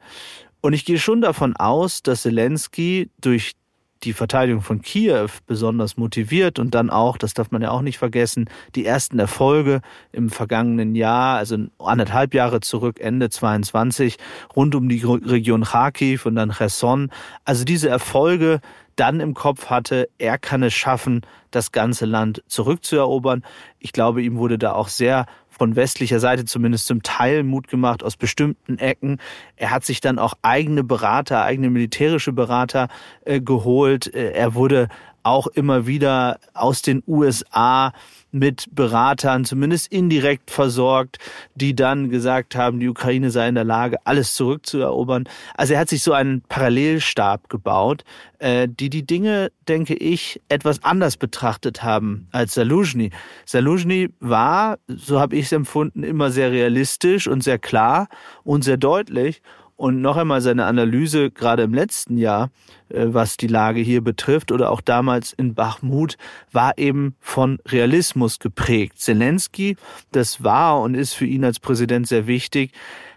Und 0.61 0.73
ich 0.73 0.85
gehe 0.85 0.99
schon 0.99 1.21
davon 1.21 1.55
aus, 1.55 2.03
dass 2.03 2.21
Zelensky 2.21 3.09
durch 3.19 3.53
die 4.03 4.13
Verteidigung 4.13 4.61
von 4.61 4.81
Kiew 4.81 5.29
besonders 5.47 5.97
motiviert 5.97 6.59
und 6.59 6.73
dann 6.73 6.89
auch, 6.89 7.17
das 7.17 7.33
darf 7.33 7.51
man 7.51 7.61
ja 7.61 7.71
auch 7.71 7.81
nicht 7.81 7.97
vergessen, 7.97 8.49
die 8.75 8.85
ersten 8.85 9.19
Erfolge 9.19 9.81
im 10.11 10.29
vergangenen 10.29 10.95
Jahr, 10.95 11.37
also 11.37 11.57
anderthalb 11.79 12.33
Jahre 12.33 12.61
zurück, 12.61 12.99
Ende 12.99 13.29
22, 13.29 14.17
rund 14.55 14.75
um 14.75 14.89
die 14.89 15.03
Region 15.03 15.63
Kharkiv 15.63 16.25
und 16.25 16.35
dann 16.35 16.51
Cherson. 16.51 17.11
Also 17.45 17.63
diese 17.63 17.89
Erfolge 17.89 18.61
dann 18.95 19.19
im 19.19 19.33
Kopf 19.33 19.67
hatte, 19.69 20.09
er 20.17 20.37
kann 20.37 20.63
es 20.63 20.73
schaffen, 20.73 21.21
das 21.49 21.71
ganze 21.71 22.05
Land 22.05 22.43
zurückzuerobern. 22.47 23.43
Ich 23.79 23.93
glaube, 23.93 24.21
ihm 24.21 24.37
wurde 24.37 24.57
da 24.57 24.73
auch 24.73 24.89
sehr 24.89 25.25
von 25.61 25.75
westlicher 25.75 26.19
Seite 26.19 26.45
zumindest 26.45 26.87
zum 26.87 27.03
Teil 27.03 27.43
Mut 27.43 27.67
gemacht 27.67 28.03
aus 28.03 28.17
bestimmten 28.17 28.79
Ecken. 28.79 29.19
Er 29.57 29.69
hat 29.69 29.85
sich 29.85 30.01
dann 30.01 30.17
auch 30.17 30.33
eigene 30.41 30.83
Berater, 30.83 31.43
eigene 31.43 31.69
militärische 31.69 32.33
Berater 32.33 32.87
äh, 33.25 33.41
geholt. 33.41 34.11
Äh, 34.11 34.31
er 34.31 34.55
wurde 34.55 34.87
auch 35.23 35.47
immer 35.47 35.87
wieder 35.87 36.39
aus 36.53 36.81
den 36.81 37.03
USA 37.07 37.93
mit 38.31 38.73
Beratern 38.73 39.45
zumindest 39.45 39.91
indirekt 39.91 40.51
versorgt, 40.51 41.17
die 41.55 41.75
dann 41.75 42.09
gesagt 42.09 42.55
haben, 42.55 42.79
die 42.79 42.87
Ukraine 42.87 43.29
sei 43.29 43.49
in 43.49 43.55
der 43.55 43.63
Lage, 43.63 43.97
alles 44.05 44.33
zurückzuerobern. 44.35 45.25
Also 45.55 45.73
er 45.73 45.81
hat 45.81 45.89
sich 45.89 46.01
so 46.01 46.13
einen 46.13 46.41
Parallelstab 46.41 47.49
gebaut, 47.49 48.03
äh, 48.39 48.67
die 48.69 48.89
die 48.89 49.05
Dinge, 49.05 49.51
denke 49.67 49.95
ich, 49.95 50.41
etwas 50.49 50.83
anders 50.83 51.17
betrachtet 51.17 51.83
haben 51.83 52.27
als 52.31 52.53
Saluzhny. 52.53 53.11
Saluzhny 53.45 54.09
war, 54.19 54.79
so 54.87 55.19
habe 55.19 55.35
ich 55.35 55.45
es 55.45 55.51
empfunden, 55.51 56.03
immer 56.03 56.31
sehr 56.31 56.51
realistisch 56.51 57.27
und 57.27 57.43
sehr 57.43 57.59
klar 57.59 58.07
und 58.43 58.63
sehr 58.63 58.77
deutlich 58.77 59.41
und 59.81 59.99
noch 59.99 60.15
einmal 60.15 60.41
seine 60.41 60.65
Analyse, 60.65 61.31
gerade 61.31 61.63
im 61.63 61.73
letzten 61.73 62.19
Jahr, 62.19 62.51
äh, 62.89 63.07
was 63.07 63.35
die 63.35 63.47
Lage 63.47 63.79
hier 63.81 64.01
betrifft 64.01 64.51
oder 64.51 64.69
auch 64.69 64.79
damals 64.79 65.33
in 65.33 65.55
Bachmut, 65.55 66.17
war 66.51 66.77
eben 66.77 67.15
von 67.19 67.57
Realismus 67.67 68.37
geprägt. 68.37 68.99
Zelensky, 68.99 69.77
das 70.11 70.43
war 70.43 70.81
und 70.81 70.93
ist 70.93 71.13
für 71.13 71.25
ihn 71.25 71.43
als 71.43 71.59
Präsident 71.59 72.07
sehr 72.07 72.27
wichtig, 72.27 72.73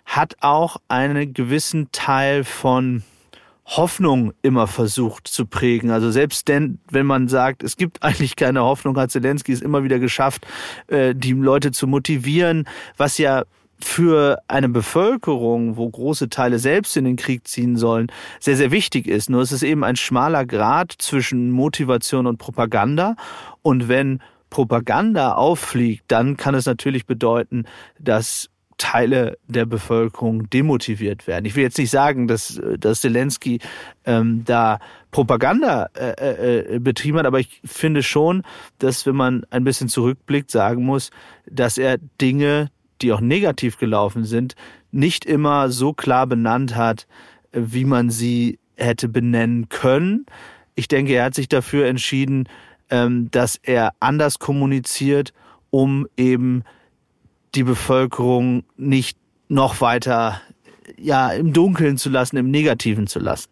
hat 0.06 0.36
auch 0.40 0.78
einen 0.88 1.34
gewissen 1.34 1.88
Teil 1.92 2.44
von 2.44 3.02
Hoffnung 3.66 4.32
immer 4.40 4.66
versucht 4.66 5.28
zu 5.28 5.44
prägen. 5.44 5.90
Also 5.90 6.10
selbst 6.10 6.48
denn, 6.48 6.78
wenn 6.90 7.04
man 7.04 7.28
sagt, 7.28 7.62
es 7.62 7.76
gibt 7.76 8.02
eigentlich 8.02 8.36
keine 8.36 8.62
Hoffnung, 8.62 8.96
hat 8.96 9.10
Zelensky 9.10 9.52
es 9.52 9.60
immer 9.60 9.84
wieder 9.84 9.98
geschafft, 9.98 10.46
äh, 10.86 11.14
die 11.14 11.32
Leute 11.32 11.72
zu 11.72 11.86
motivieren, 11.86 12.66
was 12.96 13.18
ja 13.18 13.44
für 13.80 14.38
eine 14.48 14.68
Bevölkerung, 14.68 15.76
wo 15.76 15.88
große 15.88 16.28
Teile 16.28 16.58
selbst 16.58 16.96
in 16.96 17.04
den 17.04 17.16
Krieg 17.16 17.46
ziehen 17.46 17.76
sollen, 17.76 18.08
sehr, 18.40 18.56
sehr 18.56 18.70
wichtig 18.70 19.06
ist. 19.06 19.30
Nur 19.30 19.42
es 19.42 19.52
ist 19.52 19.62
eben 19.62 19.84
ein 19.84 19.96
schmaler 19.96 20.46
Grad 20.46 20.94
zwischen 20.98 21.50
Motivation 21.50 22.26
und 22.26 22.38
Propaganda. 22.38 23.16
Und 23.62 23.88
wenn 23.88 24.20
Propaganda 24.50 25.32
auffliegt, 25.34 26.04
dann 26.08 26.36
kann 26.36 26.54
es 26.54 26.66
natürlich 26.66 27.06
bedeuten, 27.06 27.64
dass 27.98 28.50
Teile 28.76 29.38
der 29.46 29.66
Bevölkerung 29.66 30.50
demotiviert 30.50 31.26
werden. 31.26 31.44
Ich 31.44 31.54
will 31.54 31.62
jetzt 31.62 31.78
nicht 31.78 31.90
sagen, 31.90 32.26
dass, 32.26 32.60
dass 32.78 33.00
Zelensky 33.00 33.60
ähm, 34.04 34.42
da 34.44 34.78
Propaganda 35.10 35.88
äh, 35.94 36.74
äh, 36.74 36.78
betrieben 36.80 37.18
hat, 37.18 37.26
aber 37.26 37.38
ich 37.38 37.60
finde 37.64 38.02
schon, 38.02 38.42
dass 38.78 39.06
wenn 39.06 39.14
man 39.14 39.46
ein 39.50 39.64
bisschen 39.64 39.88
zurückblickt, 39.88 40.50
sagen 40.50 40.84
muss, 40.84 41.10
dass 41.46 41.78
er 41.78 41.98
Dinge 42.20 42.70
die 43.04 43.12
auch 43.12 43.20
negativ 43.20 43.78
gelaufen 43.78 44.24
sind, 44.24 44.56
nicht 44.90 45.24
immer 45.24 45.70
so 45.70 45.92
klar 45.92 46.26
benannt 46.26 46.74
hat, 46.74 47.06
wie 47.52 47.84
man 47.84 48.10
sie 48.10 48.58
hätte 48.76 49.08
benennen 49.08 49.68
können. 49.68 50.26
Ich 50.74 50.88
denke, 50.88 51.12
er 51.12 51.26
hat 51.26 51.34
sich 51.34 51.48
dafür 51.48 51.86
entschieden, 51.86 52.48
ähm, 52.90 53.30
dass 53.30 53.56
er 53.62 53.92
anders 54.00 54.38
kommuniziert 54.40 55.32
um 55.74 56.06
eben 56.16 56.62
die 57.56 57.64
Bevölkerung 57.64 58.62
nicht 58.76 59.18
noch 59.48 59.80
weiter 59.80 60.40
ja 60.96 61.32
im 61.32 61.52
Dunkeln 61.52 61.98
zu 61.98 62.10
lassen, 62.10 62.36
im 62.36 62.48
Negativen 62.48 63.08
zu 63.08 63.18
lassen. 63.18 63.50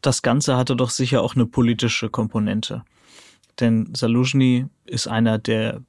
Das 0.00 0.22
Ganze 0.22 0.56
hatte 0.56 0.76
doch 0.76 0.88
sicher 0.88 1.20
auch 1.20 1.34
eine 1.34 1.44
politische 1.44 2.08
Komponente. 2.08 2.84
Denn 3.60 3.94
Saluzhny 3.94 4.64
ist 4.86 5.08
einer 5.08 5.36
der, 5.36 5.82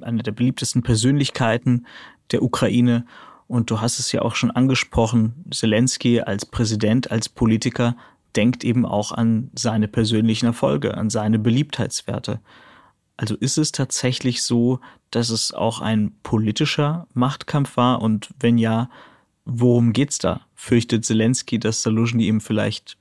einer 0.00 0.22
der 0.22 0.30
beliebtesten 0.30 0.84
Persönlichkeiten 0.84 1.84
der 2.32 2.42
Ukraine. 2.42 3.06
Und 3.46 3.70
du 3.70 3.80
hast 3.80 3.98
es 3.98 4.12
ja 4.12 4.22
auch 4.22 4.34
schon 4.34 4.50
angesprochen, 4.50 5.44
Zelensky 5.50 6.20
als 6.20 6.46
Präsident, 6.46 7.10
als 7.10 7.28
Politiker 7.28 7.96
denkt 8.36 8.64
eben 8.64 8.84
auch 8.84 9.12
an 9.12 9.50
seine 9.54 9.88
persönlichen 9.88 10.46
Erfolge, 10.46 10.96
an 10.96 11.10
seine 11.10 11.38
Beliebtheitswerte. 11.38 12.40
Also 13.16 13.36
ist 13.36 13.58
es 13.58 13.70
tatsächlich 13.70 14.42
so, 14.42 14.80
dass 15.10 15.30
es 15.30 15.54
auch 15.54 15.80
ein 15.80 16.12
politischer 16.22 17.06
Machtkampf 17.14 17.76
war? 17.76 18.02
Und 18.02 18.30
wenn 18.40 18.58
ja, 18.58 18.90
worum 19.44 19.92
geht's 19.92 20.18
da? 20.18 20.40
Fürchtet 20.54 21.04
Zelensky, 21.04 21.58
dass 21.58 21.82
Saluzhny 21.82 22.26
ihm 22.26 22.40
vielleicht 22.40 22.96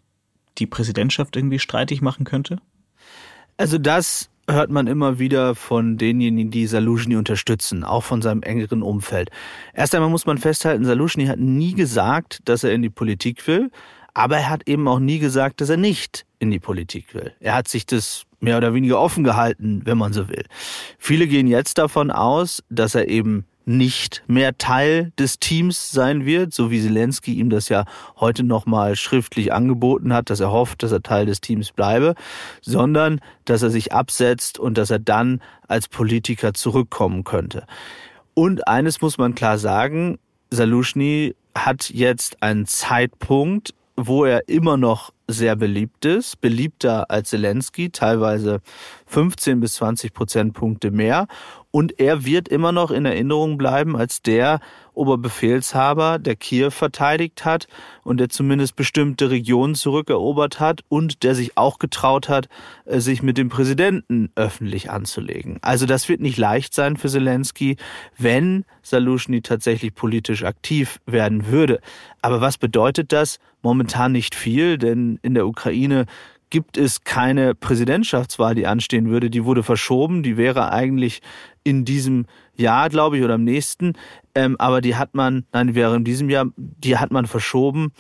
die 0.60 0.68
Präsidentschaft 0.68 1.36
irgendwie 1.36 1.60
streitig 1.60 2.01
machen 2.01 2.25
könnte? 2.25 2.60
Also 3.58 3.77
das 3.80 4.30
hört 4.50 4.69
man 4.69 4.88
immer 4.88 5.19
wieder 5.19 5.55
von 5.55 5.97
denjenigen, 5.97 6.51
die 6.51 6.67
Saluzhny 6.67 7.15
unterstützen, 7.15 7.83
auch 7.83 8.03
von 8.03 8.21
seinem 8.21 8.43
engeren 8.43 8.81
Umfeld. 8.81 9.29
Erst 9.73 9.95
einmal 9.95 10.09
muss 10.09 10.25
man 10.25 10.38
festhalten, 10.38 10.85
Saluzhny 10.85 11.25
hat 11.27 11.39
nie 11.39 11.73
gesagt, 11.73 12.39
dass 12.45 12.63
er 12.63 12.73
in 12.73 12.81
die 12.81 12.89
Politik 12.89 13.47
will, 13.47 13.71
aber 14.13 14.38
er 14.38 14.50
hat 14.50 14.67
eben 14.67 14.88
auch 14.88 15.00
nie 15.00 15.19
gesagt, 15.19 15.62
dass 15.62 15.69
er 15.69 15.77
nicht 15.77 16.25
in 16.39 16.51
die 16.51 16.59
Politik 16.59 17.13
will. 17.13 17.33
Er 17.39 17.55
hat 17.55 17.67
sich 17.67 17.85
das 17.85 18.25
mehr 18.39 18.57
oder 18.57 18.73
weniger 18.73 19.00
offen 19.00 19.23
gehalten, 19.23 19.81
wenn 19.85 19.97
man 19.97 20.13
so 20.13 20.27
will. 20.27 20.45
Viele 21.00 21.27
gehen 21.27 21.47
jetzt 21.47 21.77
davon 21.77 22.12
aus, 22.12 22.63
dass 22.69 22.95
er 22.95 23.07
eben 23.07 23.45
nicht 23.65 24.24
mehr 24.27 24.58
Teil 24.58 25.12
des 25.17 25.39
Teams 25.39 25.91
sein 25.91 26.25
wird, 26.25 26.53
so 26.53 26.72
wie 26.72 26.82
Zelensky 26.82 27.34
ihm 27.34 27.50
das 27.50 27.70
ja 27.70 27.86
heute 28.20 28.43
nochmal 28.43 28.96
schriftlich 28.96 29.53
angeboten 29.53 30.13
hat, 30.13 30.29
dass 30.29 30.39
er 30.39 30.51
hofft, 30.51 30.84
dass 30.84 30.91
er 30.91 31.01
Teil 31.01 31.25
des 31.25 31.41
Teams 31.41 31.72
bleibe, 31.72 32.15
sondern 32.62 33.22
dass 33.46 33.62
er 33.62 33.70
sich 33.70 33.93
absetzt 33.93 34.60
und 34.60 34.77
dass 34.77 34.89
er 34.89 35.00
dann 35.00 35.41
als 35.67 35.88
Politiker 35.88 36.53
zurückkommen 36.53 37.24
könnte. 37.24 37.65
Und 38.34 38.67
eines 38.67 39.01
muss 39.01 39.17
man 39.17 39.36
klar 39.36 39.58
sagen, 39.58 40.17
Salushny 40.50 41.36
hat 41.55 41.89
jetzt 41.89 42.41
einen 42.41 42.65
Zeitpunkt, 42.65 43.74
wo 43.96 44.25
er 44.25 44.50
immer 44.50 44.77
noch 44.77 45.12
sehr 45.27 45.55
beliebt 45.55 46.05
ist, 46.05 46.41
beliebter 46.41 47.10
als 47.12 47.29
Zelensky, 47.29 47.91
teilweise 47.91 48.62
15 49.05 49.60
bis 49.60 49.75
20 49.75 50.13
Prozentpunkte 50.13 50.91
mehr. 50.91 51.27
Und 51.75 52.00
er 52.00 52.24
wird 52.24 52.50
immer 52.50 52.72
noch 52.72 52.92
in 52.92 53.03
Erinnerung 53.06 53.58
bleiben 53.58 53.98
als 53.98 54.22
der 54.22 54.60
Oberbefehlshaber, 54.94 56.20
der 56.20 56.36
Kiew 56.36 56.70
verteidigt 56.70 57.46
hat 57.46 57.65
und 58.03 58.20
der 58.20 58.30
zumindest 58.30 58.75
bestimmte 58.75 59.32
Regionen 59.32 59.74
zurückerobert 59.74 60.60
hat 60.60 60.82
und 60.88 61.24
der 61.24 61.34
sich 61.34 61.58
auch 61.58 61.80
getraut 61.80 62.30
hat, 62.30 62.48
äh, 62.86 63.00
sich 63.00 63.24
mit 63.24 63.39
dem 63.39 63.50
Präsidenten 63.50 64.30
öffentlich 64.36 64.92
anzulegen. 64.92 65.58
Also 65.63 65.88
das 65.88 66.08
wird 66.10 66.22
nicht 66.22 66.38
leicht 66.38 66.75
sein 66.75 66.96
für 66.96 67.10
Zelensky, 67.10 67.77
wenn 68.20 68.65
Salushny 68.84 69.42
tatsächlich 69.42 69.96
politisch 69.96 70.44
aktiv 70.44 71.00
werden 71.08 71.48
würde. 71.48 71.80
Aber 72.22 72.39
was 72.39 72.60
bedeutet 72.60 73.12
das? 73.12 73.39
Momentan 73.63 74.12
nicht 74.12 74.36
viel, 74.36 74.77
denn 74.77 75.18
in 75.24 75.34
der 75.34 75.48
Ukraine 75.48 76.06
gibt 76.53 76.77
es 76.77 77.03
keine 77.03 77.55
Präsidentschaftswahl, 77.55 78.53
die 78.53 78.67
anstehen 78.67 79.10
würde. 79.10 79.31
Die 79.31 79.43
wurde 79.43 79.63
verschoben. 79.63 80.22
Die 80.22 80.38
wäre 80.38 80.72
eigentlich 80.72 81.24
in 81.63 81.83
diesem 81.83 82.27
Jahr, 82.55 82.89
glaube 82.89 83.17
ich, 83.17 83.24
oder 83.24 83.36
im 83.36 83.43
nächsten. 83.43 83.93
Ähm, 84.36 84.55
aber 84.60 84.79
die 84.79 84.95
hat 84.95 85.15
man, 85.15 85.45
nein, 85.51 85.69
die 85.69 85.75
wäre 85.75 85.95
in 85.95 86.03
diesem 86.03 86.29
Jahr, 86.29 86.45
die 86.55 86.98
hat 87.00 87.12
man 87.12 87.25
verschoben 87.25 87.91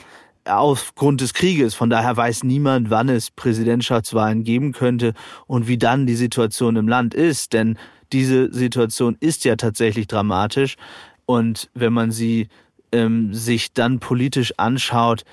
aufgrund 0.45 1.21
des 1.21 1.33
Krieges. 1.33 1.73
Von 1.73 1.89
daher 1.89 2.15
weiß 2.15 2.43
niemand, 2.43 2.91
wann 2.91 3.09
es 3.09 3.31
Präsidentschaftswahlen 3.31 4.43
geben 4.43 4.71
könnte 4.71 5.15
und 5.47 5.67
wie 5.67 5.79
dann 5.79 6.05
die 6.05 6.15
Situation 6.15 6.75
im 6.75 6.87
Land 6.87 7.15
ist. 7.15 7.53
Denn 7.53 7.79
diese 8.11 8.53
Situation 8.53 9.17
ist 9.19 9.45
ja 9.45 9.55
tatsächlich 9.55 10.05
dramatisch. 10.05 10.75
Und 11.25 11.71
wenn 11.73 11.91
man 11.91 12.11
sie 12.11 12.49
ähm, 12.91 13.33
sich 13.33 13.73
dann 13.73 13.99
politisch 13.99 14.53
anschaut, 14.57 15.23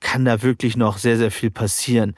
kann 0.00 0.26
da 0.26 0.42
wirklich 0.42 0.76
noch 0.76 0.98
sehr, 0.98 1.16
sehr 1.16 1.30
viel 1.30 1.50
passieren. 1.50 2.14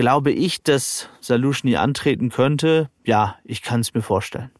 Glaube 0.00 0.32
ich, 0.32 0.62
dass 0.62 1.10
Salushny 1.20 1.76
antreten 1.76 2.30
könnte? 2.30 2.88
Ja, 3.04 3.36
ich 3.44 3.60
kann 3.60 3.80
es 3.80 3.92
mir 3.92 4.00
vorstellen. 4.00 4.50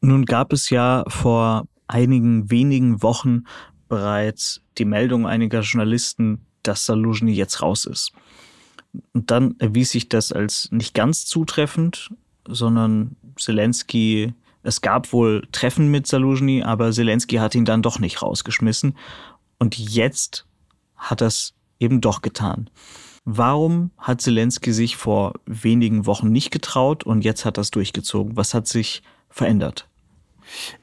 Nun 0.00 0.26
gab 0.26 0.52
es 0.52 0.70
ja 0.70 1.02
vor 1.08 1.66
einigen 1.88 2.52
wenigen 2.52 3.02
Wochen 3.02 3.46
bereits 3.88 4.62
die 4.78 4.84
Meldung 4.84 5.26
einiger 5.26 5.62
Journalisten, 5.62 6.46
dass 6.62 6.86
Saluzhny 6.86 7.32
jetzt 7.32 7.62
raus 7.62 7.84
ist. 7.84 8.12
Und 9.12 9.32
dann 9.32 9.56
erwies 9.58 9.90
sich 9.90 10.08
das 10.08 10.30
als 10.30 10.68
nicht 10.70 10.94
ganz 10.94 11.26
zutreffend, 11.26 12.10
sondern 12.46 13.16
Zelensky, 13.36 14.34
es 14.62 14.82
gab 14.82 15.12
wohl 15.12 15.48
Treffen 15.50 15.90
mit 15.90 16.06
Saluzhny, 16.06 16.62
aber 16.62 16.92
Zelensky 16.92 17.38
hat 17.38 17.56
ihn 17.56 17.64
dann 17.64 17.82
doch 17.82 17.98
nicht 17.98 18.22
rausgeschmissen. 18.22 18.96
Und 19.58 19.76
jetzt 19.76 20.46
hat 20.94 21.20
das 21.20 21.54
eben 21.80 22.00
doch 22.00 22.22
getan. 22.22 22.70
Warum 23.32 23.92
hat 23.96 24.20
Zelensky 24.20 24.72
sich 24.72 24.96
vor 24.96 25.34
wenigen 25.46 26.04
Wochen 26.04 26.32
nicht 26.32 26.50
getraut 26.50 27.04
und 27.04 27.24
jetzt 27.24 27.44
hat 27.44 27.58
das 27.58 27.70
durchgezogen? 27.70 28.36
Was 28.36 28.54
hat 28.54 28.66
sich 28.66 29.04
verändert? 29.28 29.86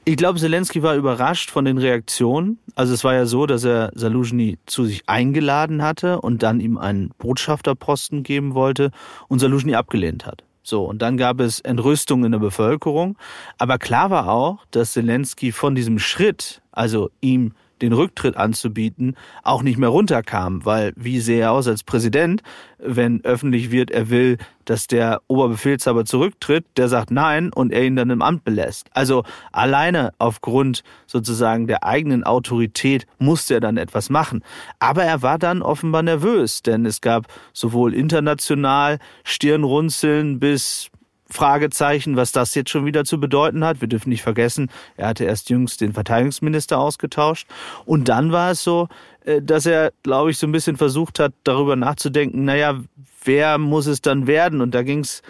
Ich 0.06 0.16
glaube, 0.16 0.38
Zelensky 0.38 0.82
war 0.82 0.94
überrascht 0.94 1.50
von 1.50 1.66
den 1.66 1.76
Reaktionen. 1.76 2.58
Also 2.74 2.94
es 2.94 3.04
war 3.04 3.12
ja 3.12 3.26
so, 3.26 3.44
dass 3.44 3.64
er 3.64 3.92
Saluzhny 3.94 4.56
zu 4.64 4.86
sich 4.86 5.06
eingeladen 5.06 5.82
hatte 5.82 6.22
und 6.22 6.42
dann 6.42 6.60
ihm 6.60 6.78
einen 6.78 7.10
Botschafterposten 7.18 8.22
geben 8.22 8.54
wollte 8.54 8.92
und 9.28 9.40
Saluzhny 9.40 9.74
abgelehnt 9.74 10.24
hat. 10.24 10.42
So, 10.62 10.86
und 10.86 11.02
dann 11.02 11.18
gab 11.18 11.40
es 11.40 11.60
Entrüstung 11.60 12.24
in 12.24 12.32
der 12.32 12.38
Bevölkerung. 12.38 13.18
Aber 13.58 13.76
klar 13.76 14.08
war 14.08 14.30
auch, 14.30 14.64
dass 14.70 14.94
Zelensky 14.94 15.52
von 15.52 15.74
diesem 15.74 15.98
Schritt, 15.98 16.62
also 16.72 17.10
ihm 17.20 17.52
den 17.82 17.92
Rücktritt 17.92 18.36
anzubieten, 18.36 19.16
auch 19.42 19.62
nicht 19.62 19.78
mehr 19.78 19.88
runterkam, 19.88 20.64
weil 20.64 20.92
wie 20.96 21.20
sehe 21.20 21.40
er 21.40 21.52
aus 21.52 21.68
als 21.68 21.82
Präsident, 21.82 22.42
wenn 22.78 23.24
öffentlich 23.24 23.70
wird, 23.70 23.90
er 23.90 24.10
will, 24.10 24.38
dass 24.64 24.86
der 24.86 25.22
Oberbefehlshaber 25.28 26.04
zurücktritt, 26.04 26.66
der 26.76 26.88
sagt 26.88 27.10
nein 27.10 27.50
und 27.52 27.72
er 27.72 27.84
ihn 27.84 27.96
dann 27.96 28.10
im 28.10 28.22
Amt 28.22 28.44
belässt. 28.44 28.88
Also 28.92 29.24
alleine 29.50 30.12
aufgrund 30.18 30.82
sozusagen 31.06 31.66
der 31.66 31.84
eigenen 31.84 32.24
Autorität 32.24 33.06
musste 33.18 33.54
er 33.54 33.60
dann 33.60 33.78
etwas 33.78 34.10
machen. 34.10 34.42
Aber 34.78 35.04
er 35.04 35.22
war 35.22 35.38
dann 35.38 35.62
offenbar 35.62 36.02
nervös, 36.02 36.62
denn 36.62 36.84
es 36.84 37.00
gab 37.00 37.26
sowohl 37.52 37.94
international 37.94 38.98
Stirnrunzeln 39.24 40.38
bis 40.38 40.90
Fragezeichen, 41.30 42.16
was 42.16 42.32
das 42.32 42.54
jetzt 42.54 42.70
schon 42.70 42.86
wieder 42.86 43.04
zu 43.04 43.20
bedeuten 43.20 43.64
hat. 43.64 43.80
Wir 43.80 43.88
dürfen 43.88 44.08
nicht 44.08 44.22
vergessen, 44.22 44.70
er 44.96 45.08
hatte 45.08 45.24
erst 45.24 45.50
jüngst 45.50 45.80
den 45.80 45.92
Verteidigungsminister 45.92 46.78
ausgetauscht. 46.78 47.46
Und 47.84 48.08
dann 48.08 48.32
war 48.32 48.52
es 48.52 48.62
so, 48.62 48.88
äh, 49.24 49.42
dass 49.42 49.66
er, 49.66 49.92
glaube 50.02 50.30
ich, 50.30 50.38
so 50.38 50.46
ein 50.46 50.52
bisschen 50.52 50.76
versucht 50.76 51.18
hat, 51.18 51.32
darüber 51.44 51.76
nachzudenken, 51.76 52.44
naja, 52.44 52.80
wer 53.24 53.58
muss 53.58 53.86
es 53.86 54.00
dann 54.00 54.26
werden? 54.26 54.60
Und 54.60 54.74
da 54.74 54.82
ging 54.82 55.00
es 55.00 55.22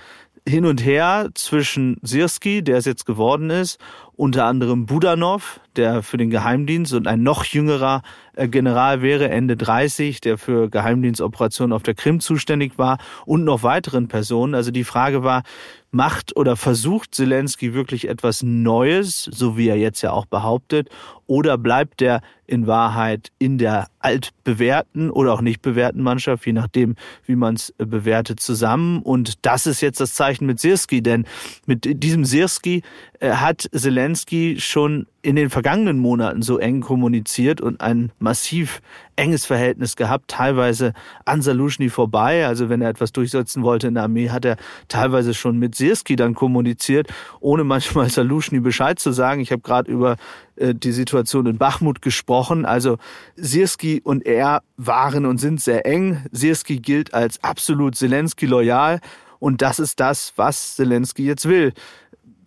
hin 0.49 0.65
und 0.65 0.85
her 0.85 1.29
zwischen 1.35 1.99
Sirski, 2.03 2.63
der 2.63 2.79
es 2.79 2.85
jetzt 2.85 3.05
geworden 3.07 3.51
ist, 3.51 3.79
unter 4.17 4.47
anderem 4.47 4.87
Budanov, 4.87 5.61
der 5.77 6.03
für 6.03 6.17
den 6.17 6.31
Geheimdienst 6.31 6.93
und 6.95 7.07
ein 7.07 7.23
noch 7.23 7.45
jüngerer 7.45 8.03
äh, 8.35 8.49
General 8.49 9.03
wäre, 9.03 9.29
Ende 9.29 9.57
30, 9.57 10.21
der 10.21 10.39
für 10.39 10.69
Geheimdienstoperationen 10.71 11.73
auf 11.73 11.83
der 11.83 11.95
Krim 11.95 12.21
zuständig 12.21 12.79
war 12.79 12.99
und 13.27 13.45
noch 13.45 13.63
weiteren 13.63 14.09
Personen. 14.09 14.55
Also 14.55 14.71
die 14.71 14.85
Frage 14.85 15.23
war, 15.23 15.43
macht 15.91 16.37
oder 16.37 16.57
versucht 16.57 17.15
Zelensky 17.15 17.75
wirklich 17.75 18.09
etwas 18.09 18.43
Neues, 18.43 19.25
so 19.25 19.57
wie 19.57 19.69
er 19.69 19.77
jetzt 19.77 20.03
ja 20.03 20.13
auch 20.13 20.27
behauptet, 20.27 20.89
oder 21.27 21.59
bleibt 21.59 22.03
er 22.03 22.21
in 22.49 22.67
Wahrheit 22.67 23.31
in 23.39 23.59
der 23.59 23.89
altbewährten 24.01 25.11
oder 25.11 25.33
auch 25.35 25.43
nicht 25.43 25.61
bewährten 25.61 26.03
Mannschaft, 26.03 26.47
je 26.47 26.53
nachdem, 26.53 26.97
wie 27.27 27.37
man 27.37 27.55
es 27.55 27.75
äh, 27.79 27.85
bewertet, 27.85 28.41
zusammen. 28.41 29.03
Und 29.03 29.45
das 29.45 29.67
ist 29.67 29.81
jetzt 29.81 30.01
das 30.01 30.15
Zeichen 30.15 30.47
mit 30.47 30.59
Sirski, 30.59 31.03
denn 31.03 31.27
mit 31.67 32.03
diesem 32.03 32.25
Sirski 32.25 32.83
äh, 33.21 33.33
hat 33.33 33.69
Zelensky 33.73 34.57
schon 34.59 35.07
in 35.21 35.37
den 35.37 35.51
vergangenen 35.51 35.99
Monaten 35.99 36.43
so 36.43 36.59
eng 36.59 36.81
kommuniziert 36.81 37.61
und 37.61 37.81
ein 37.81 38.13
massiv 38.19 38.81
enges 39.17 39.45
Verhältnis 39.45 39.97
gehabt, 39.97 40.29
teilweise 40.29 40.95
an 41.25 41.43
Salushny 41.43 41.91
vorbei. 41.91 42.47
Also 42.47 42.69
wenn 42.69 42.81
er 42.81 42.89
etwas 42.89 43.13
durchsetzen 43.13 43.63
wollte 43.63 43.89
in 43.89 43.95
der 43.95 44.05
Armee, 44.05 44.31
hat 44.31 44.45
er 44.45 44.57
teilweise 44.87 45.35
schon 45.35 45.59
mit 45.59 45.75
Sirski 45.75 46.17
dann 46.17 46.35
kommuniziert, 46.35 47.09
ohne 47.41 47.65
manchmal 47.65 48.09
Salushny 48.09 48.61
Bescheid 48.61 48.99
zu 48.99 49.13
sagen. 49.13 49.41
Ich 49.41 49.51
habe 49.53 49.61
gerade 49.61 49.91
über 49.91 50.17
äh, 50.61 50.75
die 50.75 50.93
Situation 50.93 51.47
in 51.47 51.59
Bachmut 51.59 52.03
gesprochen. 52.03 52.65
Also 52.65 52.99
Sirski 53.37 54.01
und 54.03 54.27
er 54.27 54.63
waren 54.77 55.27
und 55.27 55.39
sind 55.39 55.61
sehr 55.61 55.87
eng. 55.87 56.25
Sirski 56.33 56.79
gilt 56.79 57.15
als 57.15 57.43
absolut 57.43 57.97
Zelensky 57.97 58.47
loyal. 58.47 59.01
Und 59.39 59.63
das 59.63 59.79
ist 59.79 60.01
das, 60.01 60.33
was 60.37 60.77
Zelensky 60.77 61.25
jetzt 61.25 61.49
will 61.49 61.73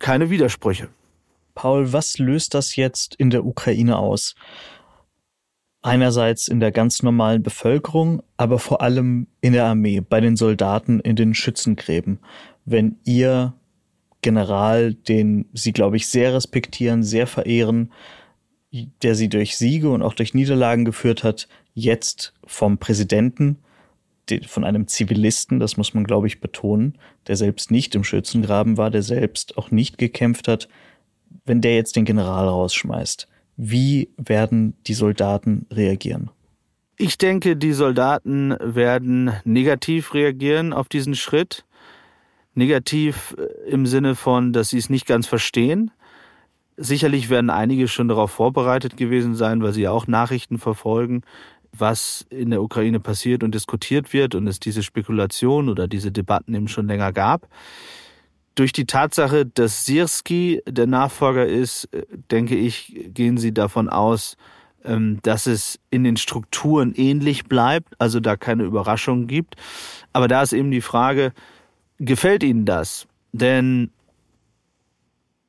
keine 0.02 0.28
Widersprüche. 0.28 0.88
Paul, 1.54 1.92
was 1.92 2.18
löst 2.18 2.54
das 2.54 2.76
jetzt 2.76 3.14
in 3.14 3.30
der 3.30 3.46
Ukraine 3.46 3.96
aus? 3.96 4.34
Einerseits 5.80 6.48
in 6.48 6.60
der 6.60 6.72
ganz 6.72 7.02
normalen 7.02 7.42
Bevölkerung, 7.42 8.22
aber 8.36 8.58
vor 8.58 8.82
allem 8.82 9.26
in 9.40 9.52
der 9.52 9.64
Armee, 9.64 10.00
bei 10.00 10.20
den 10.20 10.36
Soldaten 10.36 11.00
in 11.00 11.16
den 11.16 11.34
Schützengräben. 11.34 12.18
Wenn 12.64 12.98
ihr 13.04 13.54
General, 14.22 14.94
den 14.94 15.46
sie, 15.52 15.72
glaube 15.72 15.96
ich, 15.96 16.06
sehr 16.06 16.34
respektieren, 16.34 17.02
sehr 17.02 17.26
verehren, 17.26 17.92
der 19.02 19.14
sie 19.14 19.28
durch 19.28 19.56
Siege 19.56 19.90
und 19.90 20.02
auch 20.02 20.14
durch 20.14 20.32
Niederlagen 20.32 20.84
geführt 20.84 21.24
hat, 21.24 21.48
jetzt 21.74 22.32
vom 22.46 22.78
Präsidenten, 22.78 23.58
von 24.46 24.64
einem 24.64 24.86
Zivilisten, 24.86 25.60
das 25.60 25.76
muss 25.76 25.94
man, 25.94 26.04
glaube 26.04 26.26
ich, 26.26 26.40
betonen, 26.40 26.96
der 27.26 27.36
selbst 27.36 27.70
nicht 27.70 27.94
im 27.94 28.04
Schützengraben 28.04 28.78
war, 28.78 28.90
der 28.90 29.02
selbst 29.02 29.58
auch 29.58 29.70
nicht 29.70 29.98
gekämpft 29.98 30.48
hat, 30.48 30.68
wenn 31.44 31.60
der 31.60 31.74
jetzt 31.74 31.96
den 31.96 32.04
General 32.04 32.48
rausschmeißt, 32.48 33.28
wie 33.56 34.10
werden 34.16 34.74
die 34.86 34.94
Soldaten 34.94 35.66
reagieren? 35.70 36.30
Ich 36.96 37.18
denke, 37.18 37.56
die 37.56 37.72
Soldaten 37.72 38.54
werden 38.60 39.32
negativ 39.44 40.14
reagieren 40.14 40.72
auf 40.72 40.88
diesen 40.88 41.14
Schritt. 41.14 41.64
Negativ 42.54 43.36
äh, 43.38 43.70
im 43.70 43.86
Sinne 43.86 44.14
von, 44.14 44.52
dass 44.52 44.70
sie 44.70 44.78
es 44.78 44.90
nicht 44.90 45.06
ganz 45.06 45.26
verstehen. 45.26 45.90
Sicherlich 46.76 47.30
werden 47.30 47.50
einige 47.50 47.88
schon 47.88 48.08
darauf 48.08 48.30
vorbereitet 48.30 48.96
gewesen 48.96 49.34
sein, 49.34 49.62
weil 49.62 49.72
sie 49.72 49.82
ja 49.82 49.90
auch 49.90 50.06
Nachrichten 50.06 50.58
verfolgen, 50.58 51.22
was 51.76 52.26
in 52.30 52.50
der 52.50 52.62
Ukraine 52.62 53.00
passiert 53.00 53.42
und 53.42 53.54
diskutiert 53.54 54.12
wird 54.12 54.34
und 54.34 54.46
es 54.46 54.60
diese 54.60 54.82
Spekulation 54.82 55.68
oder 55.68 55.88
diese 55.88 56.12
Debatten 56.12 56.54
eben 56.54 56.68
schon 56.68 56.86
länger 56.86 57.12
gab. 57.12 57.48
Durch 58.54 58.72
die 58.72 58.84
Tatsache, 58.84 59.46
dass 59.46 59.86
Sirski 59.86 60.60
der 60.68 60.86
Nachfolger 60.86 61.46
ist, 61.46 61.84
äh, 61.92 62.04
denke 62.30 62.56
ich, 62.56 63.08
gehen 63.08 63.38
Sie 63.38 63.52
davon 63.52 63.88
aus, 63.88 64.36
ähm, 64.84 65.20
dass 65.22 65.46
es 65.46 65.78
in 65.90 66.04
den 66.04 66.16
Strukturen 66.16 66.92
ähnlich 66.94 67.44
bleibt, 67.44 67.94
also 67.98 68.20
da 68.20 68.36
keine 68.36 68.64
Überraschungen 68.64 69.26
gibt. 69.26 69.56
Aber 70.12 70.28
da 70.28 70.42
ist 70.42 70.52
eben 70.52 70.70
die 70.70 70.80
Frage, 70.80 71.32
gefällt 72.04 72.42
Ihnen 72.42 72.64
das? 72.64 73.06
Denn 73.32 73.90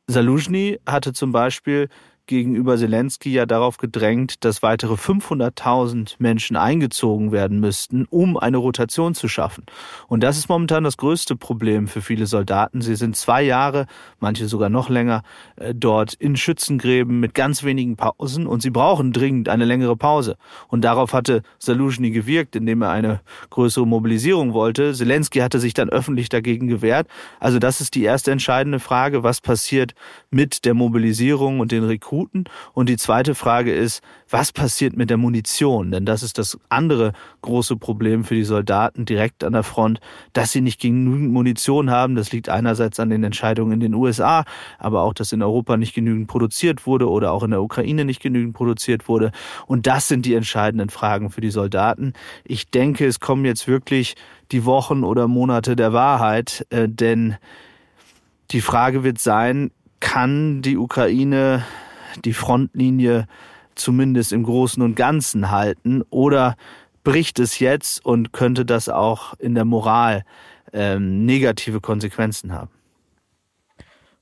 Saluzhny 0.07 0.79
hatte 0.85 1.13
zum 1.13 1.31
Beispiel 1.31 1.89
gegenüber 2.25 2.77
Zelensky 2.77 3.33
ja 3.33 3.45
darauf 3.45 3.77
gedrängt, 3.77 4.45
dass 4.45 4.63
weitere 4.63 4.93
500.000 4.93 6.15
Menschen 6.19 6.55
eingezogen 6.55 7.31
werden 7.33 7.59
müssten, 7.59 8.05
um 8.09 8.37
eine 8.37 8.57
Rotation 8.57 9.13
zu 9.13 9.27
schaffen. 9.27 9.65
Und 10.07 10.23
das 10.23 10.37
ist 10.37 10.47
momentan 10.47 10.85
das 10.85 10.95
größte 10.95 11.35
Problem 11.35 11.87
für 11.87 12.01
viele 12.01 12.25
Soldaten. 12.25 12.81
Sie 12.81 12.95
sind 12.95 13.17
zwei 13.17 13.43
Jahre, 13.43 13.87
manche 14.19 14.47
sogar 14.47 14.69
noch 14.69 14.89
länger, 14.89 15.23
äh, 15.57 15.73
dort 15.75 16.13
in 16.13 16.37
Schützengräben 16.37 17.19
mit 17.19 17.33
ganz 17.33 17.63
wenigen 17.63 17.97
Pausen 17.97 18.47
und 18.47 18.61
sie 18.61 18.69
brauchen 18.69 19.11
dringend 19.11 19.49
eine 19.49 19.65
längere 19.65 19.97
Pause. 19.97 20.37
Und 20.69 20.81
darauf 20.85 21.11
hatte 21.11 21.41
Saluzhny 21.59 22.11
gewirkt, 22.11 22.55
indem 22.55 22.83
er 22.83 22.91
eine 22.91 23.19
größere 23.49 23.85
Mobilisierung 23.85 24.53
wollte. 24.53 24.93
Zelensky 24.93 25.39
hatte 25.39 25.59
sich 25.59 25.73
dann 25.73 25.89
öffentlich 25.89 26.29
dagegen 26.29 26.67
gewehrt. 26.67 27.07
Also 27.41 27.59
das 27.59 27.81
ist 27.81 27.95
die 27.95 28.03
erste 28.03 28.31
entscheidende 28.31 28.79
Frage, 28.79 29.23
was 29.23 29.41
passiert 29.41 29.93
mit 30.31 30.63
der 30.63 30.73
Mobilisierung 30.73 31.59
und 31.59 31.73
den 31.73 31.83
Rekruten 31.83 32.12
Rekruten. 32.13 32.45
Und 32.73 32.89
die 32.89 32.97
zweite 32.97 33.35
Frage 33.35 33.73
ist, 33.73 34.01
was 34.29 34.51
passiert 34.51 34.95
mit 34.95 35.09
der 35.09 35.17
Munition? 35.17 35.91
Denn 35.91 36.05
das 36.05 36.23
ist 36.23 36.37
das 36.37 36.57
andere 36.69 37.13
große 37.41 37.75
Problem 37.77 38.23
für 38.23 38.35
die 38.35 38.43
Soldaten 38.43 39.05
direkt 39.05 39.43
an 39.43 39.53
der 39.53 39.63
Front, 39.63 39.99
dass 40.33 40.51
sie 40.51 40.61
nicht 40.61 40.79
genügend 40.79 41.31
Munition 41.31 41.89
haben. 41.89 42.15
Das 42.15 42.31
liegt 42.31 42.49
einerseits 42.49 42.99
an 42.99 43.09
den 43.09 43.23
Entscheidungen 43.23 43.73
in 43.73 43.79
den 43.79 43.93
USA, 43.93 44.45
aber 44.77 45.01
auch, 45.01 45.13
dass 45.13 45.31
in 45.31 45.41
Europa 45.41 45.77
nicht 45.77 45.93
genügend 45.93 46.27
produziert 46.27 46.85
wurde 46.85 47.09
oder 47.09 47.31
auch 47.31 47.43
in 47.43 47.51
der 47.51 47.61
Ukraine 47.61 48.05
nicht 48.05 48.21
genügend 48.21 48.53
produziert 48.53 49.07
wurde. 49.07 49.31
Und 49.67 49.87
das 49.87 50.07
sind 50.07 50.25
die 50.25 50.35
entscheidenden 50.35 50.89
Fragen 50.89 51.29
für 51.29 51.41
die 51.41 51.51
Soldaten. 51.51 52.13
Ich 52.43 52.69
denke, 52.69 53.05
es 53.05 53.19
kommen 53.19 53.45
jetzt 53.45 53.67
wirklich 53.67 54.15
die 54.51 54.65
Wochen 54.65 55.03
oder 55.03 55.27
Monate 55.27 55.75
der 55.75 55.93
Wahrheit, 55.93 56.65
äh, 56.69 56.87
denn 56.87 57.37
die 58.51 58.61
Frage 58.61 59.03
wird 59.03 59.17
sein, 59.17 59.71
kann 60.03 60.61
die 60.61 60.77
Ukraine 60.77 61.63
die 62.21 62.33
Frontlinie 62.33 63.27
zumindest 63.75 64.33
im 64.33 64.43
Großen 64.43 64.81
und 64.83 64.95
Ganzen 64.95 65.51
halten 65.51 66.03
oder 66.09 66.55
bricht 67.03 67.39
es 67.39 67.59
jetzt 67.59 68.05
und 68.05 68.33
könnte 68.33 68.65
das 68.65 68.89
auch 68.89 69.33
in 69.39 69.55
der 69.55 69.65
Moral 69.65 70.23
ähm, 70.71 71.25
negative 71.25 71.81
Konsequenzen 71.81 72.53
haben? 72.53 72.69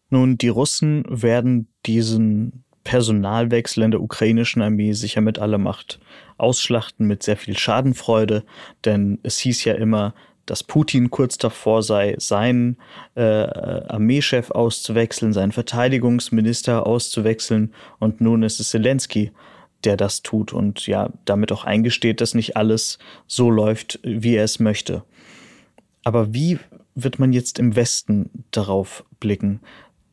Nun, 0.10 0.38
die 0.38 0.50
Russen 0.50 1.06
werden 1.08 1.68
diesen 1.86 2.64
Personalwechsel 2.84 3.84
in 3.84 3.92
der 3.92 4.02
ukrainischen 4.02 4.62
Armee 4.62 4.94
sicher 4.94 5.22
mit 5.22 5.40
aller 5.40 5.58
Macht 5.58 6.00
ausschlachten, 6.38 7.08
mit 7.08 7.24
sehr 7.24 7.38
viel 7.38 7.58
Schadenfreude, 7.58 8.44
denn 8.84 9.20
es 9.24 9.38
hieß 9.40 9.64
ja 9.64 9.76
immer, 9.76 10.14
dass 10.52 10.64
Putin 10.64 11.10
kurz 11.10 11.38
davor 11.38 11.82
sei, 11.82 12.14
seinen 12.18 12.76
äh, 13.16 13.22
Armeechef 13.22 14.52
auszuwechseln, 14.52 15.32
seinen 15.32 15.54
Verteidigungsminister 15.54 16.86
auszuwechseln 16.86 17.74
und 18.00 18.20
nun 18.20 18.44
ist 18.44 18.60
es 18.60 18.72
Zelensky, 18.72 19.32
der 19.86 19.96
das 19.96 20.24
tut 20.24 20.52
und 20.52 20.88
ja 20.88 21.10
damit 21.24 21.54
auch 21.54 21.64
eingesteht, 21.64 22.20
dass 22.20 22.34
nicht 22.34 22.58
alles 22.58 23.00
so 23.28 23.50
läuft, 23.50 24.02
wie 24.04 24.36
er 24.36 24.44
es 24.44 24.60
möchte. 24.60 25.06
Aber 26.04 26.34
wie 26.34 26.60
wird 26.96 27.18
man 27.18 27.32
jetzt 27.32 27.58
im 27.58 27.78
Westen 27.78 28.30
darauf 28.52 29.06
blicken, 29.22 29.62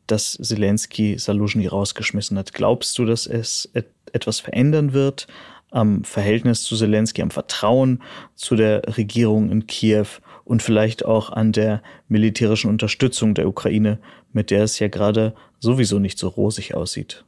dass 0.07 0.39
Zelensky 0.41 1.17
Saluzhny 1.19 1.67
rausgeschmissen 1.67 2.37
hat? 2.37 2.53
Glaubst 2.53 2.97
du, 2.97 3.03
dass 3.03 3.27
es 3.27 3.69
et 3.73 3.87
etwas 4.13 4.39
verändern 4.39 4.93
wird 4.93 5.27
am 5.71 6.03
Verhältnis 6.03 6.63
zu 6.63 6.77
Zelensky, 6.77 7.21
am 7.21 7.29
Vertrauen 7.29 8.01
zu 8.35 8.55
der 8.55 8.97
Regierung 8.97 9.51
in 9.51 9.67
Kiew 9.67 10.07
und 10.49 10.63
vielleicht 10.63 11.05
auch 11.05 11.29
an 11.29 11.51
der 11.51 11.83
militärischen 12.07 12.71
Unterstützung 12.71 13.35
der 13.35 13.47
Ukraine, 13.47 13.99
mit 14.33 14.49
der 14.49 14.63
es 14.63 14.79
ja 14.79 14.87
gerade 14.87 15.35
sowieso 15.59 15.99
nicht 15.99 16.17
so 16.17 16.27
rosig 16.27 16.73
aussieht. 16.73 17.23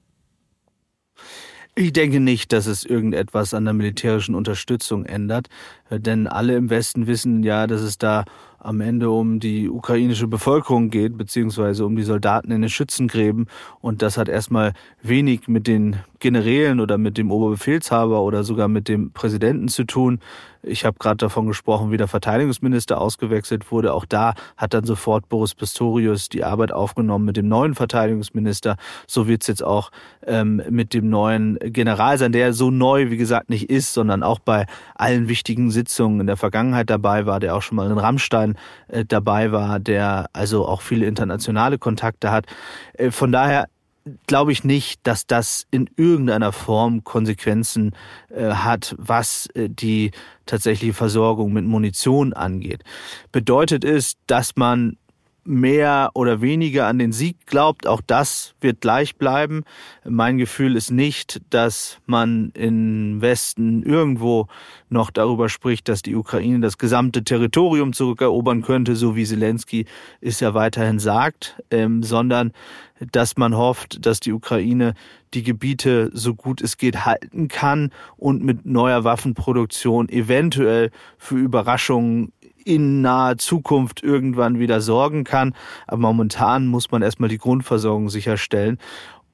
Ich 1.75 1.93
denke 1.93 2.19
nicht, 2.19 2.51
dass 2.51 2.65
es 2.65 2.83
irgendetwas 2.83 3.53
an 3.53 3.65
der 3.65 3.75
militärischen 3.75 4.33
Unterstützung 4.33 5.05
ändert, 5.05 5.49
denn 5.91 6.25
alle 6.25 6.55
im 6.55 6.71
Westen 6.71 7.05
wissen 7.05 7.43
ja, 7.43 7.67
dass 7.67 7.81
es 7.81 7.99
da 7.99 8.25
am 8.63 8.79
Ende 8.79 9.09
um 9.09 9.39
die 9.39 9.69
ukrainische 9.69 10.27
Bevölkerung 10.27 10.89
geht, 10.89 11.17
beziehungsweise 11.17 11.85
um 11.85 11.95
die 11.95 12.03
Soldaten 12.03 12.51
in 12.51 12.61
den 12.61 12.69
Schützengräben. 12.69 13.47
Und 13.79 14.01
das 14.01 14.17
hat 14.17 14.29
erstmal 14.29 14.73
wenig 15.01 15.47
mit 15.47 15.67
den 15.67 15.97
Generälen 16.19 16.79
oder 16.79 16.97
mit 16.99 17.17
dem 17.17 17.31
Oberbefehlshaber 17.31 18.21
oder 18.21 18.43
sogar 18.43 18.67
mit 18.67 18.87
dem 18.87 19.11
Präsidenten 19.11 19.67
zu 19.67 19.85
tun. 19.85 20.19
Ich 20.63 20.85
habe 20.85 20.99
gerade 20.99 21.17
davon 21.17 21.47
gesprochen, 21.47 21.91
wie 21.91 21.97
der 21.97 22.07
Verteidigungsminister 22.07 23.01
ausgewechselt 23.01 23.71
wurde. 23.71 23.93
Auch 23.93 24.05
da 24.05 24.35
hat 24.57 24.75
dann 24.75 24.83
sofort 24.83 25.27
Boris 25.27 25.55
Pistorius 25.55 26.29
die 26.29 26.43
Arbeit 26.43 26.71
aufgenommen 26.71 27.25
mit 27.25 27.37
dem 27.37 27.47
neuen 27.47 27.73
Verteidigungsminister. 27.73 28.77
So 29.07 29.27
wird 29.27 29.41
es 29.41 29.47
jetzt 29.47 29.63
auch 29.63 29.89
ähm, 30.27 30.61
mit 30.69 30.93
dem 30.93 31.09
neuen 31.09 31.57
General 31.59 32.19
sein, 32.19 32.31
der 32.31 32.53
so 32.53 32.69
neu, 32.69 33.09
wie 33.09 33.17
gesagt, 33.17 33.49
nicht 33.49 33.71
ist, 33.71 33.93
sondern 33.93 34.21
auch 34.21 34.37
bei 34.37 34.67
allen 34.93 35.27
wichtigen 35.27 35.71
Sitzungen 35.71 36.19
in 36.21 36.27
der 36.27 36.37
Vergangenheit 36.37 36.91
dabei 36.91 37.25
war, 37.25 37.39
der 37.39 37.55
auch 37.55 37.63
schon 37.63 37.77
mal 37.77 37.89
in 37.89 37.97
Rammstein 37.97 38.50
äh, 38.87 39.05
dabei 39.05 39.51
war, 39.51 39.79
der 39.79 40.29
also 40.33 40.65
auch 40.65 40.81
viele 40.81 41.05
internationale 41.05 41.77
Kontakte 41.77 42.31
hat. 42.31 42.45
Äh, 42.93 43.11
von 43.11 43.31
daher 43.31 43.67
glaube 44.27 44.51
ich 44.51 44.63
nicht, 44.63 45.01
dass 45.03 45.27
das 45.27 45.67
in 45.71 45.89
irgendeiner 45.95 46.51
Form 46.51 47.03
Konsequenzen 47.03 47.95
äh, 48.29 48.51
hat, 48.51 48.95
was 48.97 49.47
äh, 49.53 49.69
die 49.69 50.11
tatsächliche 50.45 50.93
Versorgung 50.93 51.53
mit 51.53 51.65
Munition 51.65 52.33
angeht. 52.33 52.83
Bedeutet 53.31 53.85
es, 53.85 54.15
dass 54.27 54.55
man 54.55 54.97
mehr 55.43 56.11
oder 56.13 56.41
weniger 56.41 56.87
an 56.87 56.99
den 56.99 57.11
Sieg 57.11 57.47
glaubt. 57.47 57.87
Auch 57.87 58.01
das 58.05 58.53
wird 58.61 58.81
gleich 58.81 59.15
bleiben. 59.15 59.63
Mein 60.07 60.37
Gefühl 60.37 60.75
ist 60.75 60.91
nicht, 60.91 61.41
dass 61.49 61.99
man 62.05 62.51
im 62.53 63.21
Westen 63.21 63.83
irgendwo 63.83 64.47
noch 64.89 65.09
darüber 65.09 65.49
spricht, 65.49 65.89
dass 65.89 66.01
die 66.01 66.15
Ukraine 66.15 66.59
das 66.59 66.77
gesamte 66.77 67.23
Territorium 67.23 67.93
zurückerobern 67.93 68.61
könnte, 68.61 68.95
so 68.95 69.15
wie 69.15 69.25
Zelensky 69.25 69.85
es 70.19 70.39
ja 70.39 70.53
weiterhin 70.53 70.99
sagt, 70.99 71.61
ähm, 71.71 72.03
sondern 72.03 72.51
dass 73.11 73.35
man 73.37 73.57
hofft, 73.57 74.05
dass 74.05 74.19
die 74.19 74.33
Ukraine 74.33 74.93
die 75.33 75.43
Gebiete 75.43 76.11
so 76.13 76.35
gut 76.35 76.61
es 76.61 76.77
geht 76.77 77.05
halten 77.05 77.47
kann 77.47 77.91
und 78.17 78.43
mit 78.43 78.65
neuer 78.65 79.03
Waffenproduktion 79.03 80.09
eventuell 80.09 80.91
für 81.17 81.37
Überraschungen 81.37 82.31
in 82.65 83.01
naher 83.01 83.37
Zukunft 83.37 84.03
irgendwann 84.03 84.59
wieder 84.59 84.81
sorgen 84.81 85.23
kann. 85.23 85.53
Aber 85.87 86.01
momentan 86.01 86.67
muss 86.67 86.91
man 86.91 87.01
erstmal 87.01 87.29
die 87.29 87.37
Grundversorgung 87.37 88.09
sicherstellen. 88.09 88.77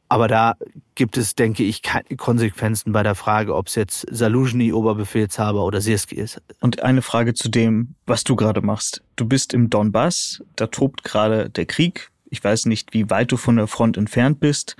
Aber 0.10 0.28
da 0.28 0.56
gibt 0.96 1.18
es, 1.18 1.36
denke 1.36 1.64
ich, 1.64 1.82
keine 1.82 2.16
Konsequenzen 2.16 2.94
bei 2.94 3.04
der 3.04 3.16
Frage, 3.16 3.56
ob 3.56 3.68
es 3.68 3.76
jetzt 3.76 4.06
Saluzhny 4.10 4.72
Oberbefehlshaber 4.72 5.66
oder 5.66 5.82
Sirski 5.82 6.16
ist. 6.16 6.42
Und 6.62 6.82
eine 6.82 7.02
Frage 7.02 7.34
zu 7.34 7.50
dem, 7.50 7.96
was 8.06 8.24
du 8.24 8.36
gerade 8.36 8.62
machst. 8.62 9.04
Du 9.18 9.26
bist 9.26 9.54
im 9.54 9.70
Donbass, 9.70 10.42
da 10.56 10.68
tobt 10.68 11.04
gerade 11.04 11.50
der 11.50 11.66
Krieg 11.66 12.10
Ich 12.30 12.42
weiß 12.42 12.68
nicht, 12.68 12.94
wie 12.94 13.10
weit 13.10 13.32
du 13.32 13.38
von 13.38 13.58
der 13.58 13.68
Front 13.68 13.98
entfernt 13.98 14.40
bist, 14.40 14.78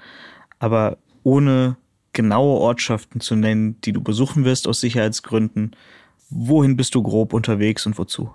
aber 0.60 0.98
ohne 1.24 1.76
genaue 2.14 2.60
Ortschaften 2.60 3.20
zu 3.20 3.36
nennen, 3.36 3.80
die 3.82 3.92
du 3.92 4.02
besuchen 4.02 4.46
wirst 4.46 4.68
aus 4.68 4.80
Sicherheitsgründen, 4.80 5.76
wohin 6.30 6.76
bist 6.76 6.96
du 6.96 7.04
grob 7.04 7.34
unterwegs 7.34 7.86
und 7.86 7.98
wozu? 7.98 8.30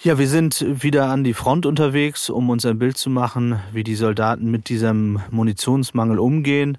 Ja, 0.00 0.16
wir 0.16 0.28
sind 0.28 0.64
wieder 0.82 1.08
an 1.08 1.24
die 1.24 1.34
Front 1.34 1.66
unterwegs, 1.66 2.30
um 2.30 2.50
uns 2.50 2.64
ein 2.64 2.78
Bild 2.78 2.96
zu 2.96 3.10
machen, 3.10 3.58
wie 3.72 3.82
die 3.82 3.96
Soldaten 3.96 4.48
mit 4.48 4.68
diesem 4.68 5.20
Munitionsmangel 5.30 6.20
umgehen, 6.20 6.78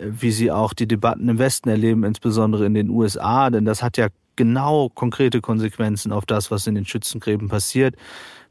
wie 0.00 0.30
sie 0.30 0.50
auch 0.50 0.72
die 0.72 0.88
Debatten 0.88 1.28
im 1.28 1.38
Westen 1.38 1.68
erleben, 1.68 2.02
insbesondere 2.02 2.64
in 2.64 2.72
den 2.72 2.88
USA, 2.88 3.50
denn 3.50 3.66
das 3.66 3.82
hat 3.82 3.98
ja 3.98 4.08
genau 4.36 4.88
konkrete 4.88 5.40
Konsequenzen 5.40 6.12
auf 6.12 6.24
das, 6.24 6.50
was 6.50 6.66
in 6.66 6.74
den 6.74 6.86
Schützengräben 6.86 7.48
passiert. 7.48 7.94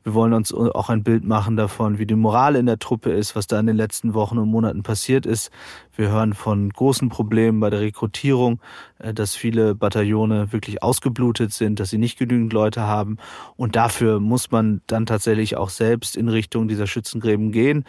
Wir 0.05 0.13
wollen 0.13 0.33
uns 0.33 0.53
auch 0.53 0.89
ein 0.89 1.01
Bild 1.01 1.23
machen 1.23 1.57
davon, 1.57 1.97
wie 1.97 2.05
die 2.05 2.13
Moral 2.13 2.55
in 2.55 2.67
der 2.67 2.77
Truppe 2.77 3.09
ist, 3.09 3.35
was 3.35 3.47
da 3.47 3.59
in 3.59 3.65
den 3.65 3.75
letzten 3.75 4.13
Wochen 4.13 4.37
und 4.37 4.49
Monaten 4.49 4.83
passiert 4.83 5.25
ist. 5.25 5.49
Wir 5.95 6.09
hören 6.09 6.35
von 6.35 6.69
großen 6.69 7.09
Problemen 7.09 7.59
bei 7.59 7.71
der 7.71 7.79
Rekrutierung, 7.79 8.59
äh, 8.99 9.15
dass 9.15 9.33
viele 9.33 9.73
Bataillone 9.73 10.53
wirklich 10.53 10.83
ausgeblutet 10.83 11.53
sind, 11.53 11.79
dass 11.79 11.89
sie 11.89 11.97
nicht 11.97 12.19
genügend 12.19 12.53
Leute 12.53 12.81
haben. 12.81 13.17
Und 13.57 13.75
dafür 13.75 14.19
muss 14.19 14.51
man 14.51 14.81
dann 14.85 15.07
tatsächlich 15.07 15.57
auch 15.57 15.69
selbst 15.69 16.15
in 16.15 16.29
Richtung 16.29 16.67
dieser 16.67 16.85
Schützengräben 16.85 17.51
gehen. 17.51 17.83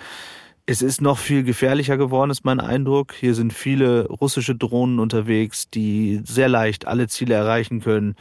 Es 0.65 0.81
ist 0.81 1.03
noch 1.03 1.19
viel 1.19 1.45
gefährlicher 1.45 1.99
geworden, 1.99 2.31
ist 2.31 2.47
mein 2.47 2.61
Eindruck. 2.61 3.13
Hier 3.13 3.35
sind 3.35 3.53
viele 3.53 4.09
russische 4.09 4.55
Drohnen 4.55 5.01
unterwegs, 5.01 5.69
die 5.69 6.23
sehr 6.25 6.49
leicht 6.49 6.87
alle 6.87 7.09
Ziele 7.09 7.35
erreichen 7.35 7.83
können. 7.83 8.15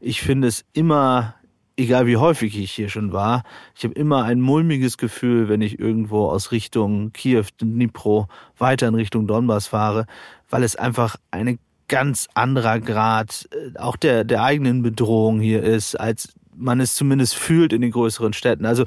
Ich 0.00 0.22
finde 0.22 0.48
es 0.48 0.64
immer 0.72 1.34
egal 1.76 2.06
wie 2.06 2.16
häufig 2.16 2.58
ich 2.58 2.72
hier 2.72 2.88
schon 2.88 3.12
war, 3.12 3.42
ich 3.76 3.84
habe 3.84 3.94
immer 3.94 4.24
ein 4.24 4.40
mulmiges 4.40 4.98
Gefühl, 4.98 5.48
wenn 5.48 5.60
ich 5.60 5.78
irgendwo 5.78 6.28
aus 6.28 6.52
Richtung 6.52 7.12
Kiew, 7.12 7.44
Dnipro, 7.60 8.28
weiter 8.58 8.88
in 8.88 8.94
Richtung 8.94 9.26
Donbass 9.26 9.68
fahre, 9.68 10.06
weil 10.48 10.62
es 10.62 10.76
einfach 10.76 11.16
eine 11.30 11.58
ganz 11.88 12.28
anderer 12.34 12.80
Grad 12.80 13.48
äh, 13.52 13.78
auch 13.78 13.96
der, 13.96 14.24
der 14.24 14.42
eigenen 14.42 14.82
Bedrohung 14.82 15.40
hier 15.40 15.62
ist, 15.62 15.94
als 15.94 16.34
man 16.56 16.80
es 16.80 16.94
zumindest 16.94 17.34
fühlt 17.34 17.72
in 17.72 17.82
den 17.82 17.90
größeren 17.90 18.32
Städten. 18.32 18.64
Also 18.64 18.84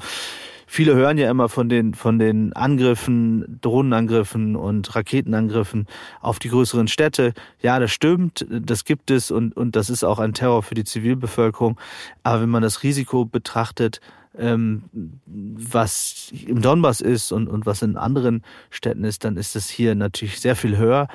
viele 0.70 0.94
hören 0.94 1.18
ja 1.18 1.28
immer 1.28 1.48
von 1.48 1.68
den, 1.68 1.94
von 1.94 2.20
den 2.20 2.52
Angriffen, 2.52 3.58
Drohnenangriffen 3.60 4.54
und 4.54 4.94
Raketenangriffen 4.94 5.88
auf 6.20 6.38
die 6.38 6.48
größeren 6.48 6.86
Städte. 6.86 7.34
Ja, 7.60 7.80
das 7.80 7.90
stimmt, 7.90 8.46
das 8.48 8.84
gibt 8.84 9.10
es 9.10 9.32
und, 9.32 9.56
und 9.56 9.74
das 9.74 9.90
ist 9.90 10.04
auch 10.04 10.20
ein 10.20 10.32
Terror 10.32 10.62
für 10.62 10.76
die 10.76 10.84
Zivilbevölkerung. 10.84 11.76
Aber 12.22 12.42
wenn 12.42 12.50
man 12.50 12.62
das 12.62 12.84
Risiko 12.84 13.24
betrachtet, 13.24 14.00
ähm, 14.38 14.84
was 15.26 16.32
im 16.46 16.62
Donbass 16.62 17.00
ist 17.00 17.32
und, 17.32 17.48
und 17.48 17.66
was 17.66 17.82
in 17.82 17.96
anderen 17.96 18.44
Städten 18.70 19.02
ist, 19.02 19.24
dann 19.24 19.36
ist 19.36 19.56
das 19.56 19.68
hier 19.68 19.96
natürlich 19.96 20.38
sehr 20.38 20.54
viel 20.54 20.76
höher. 20.76 21.08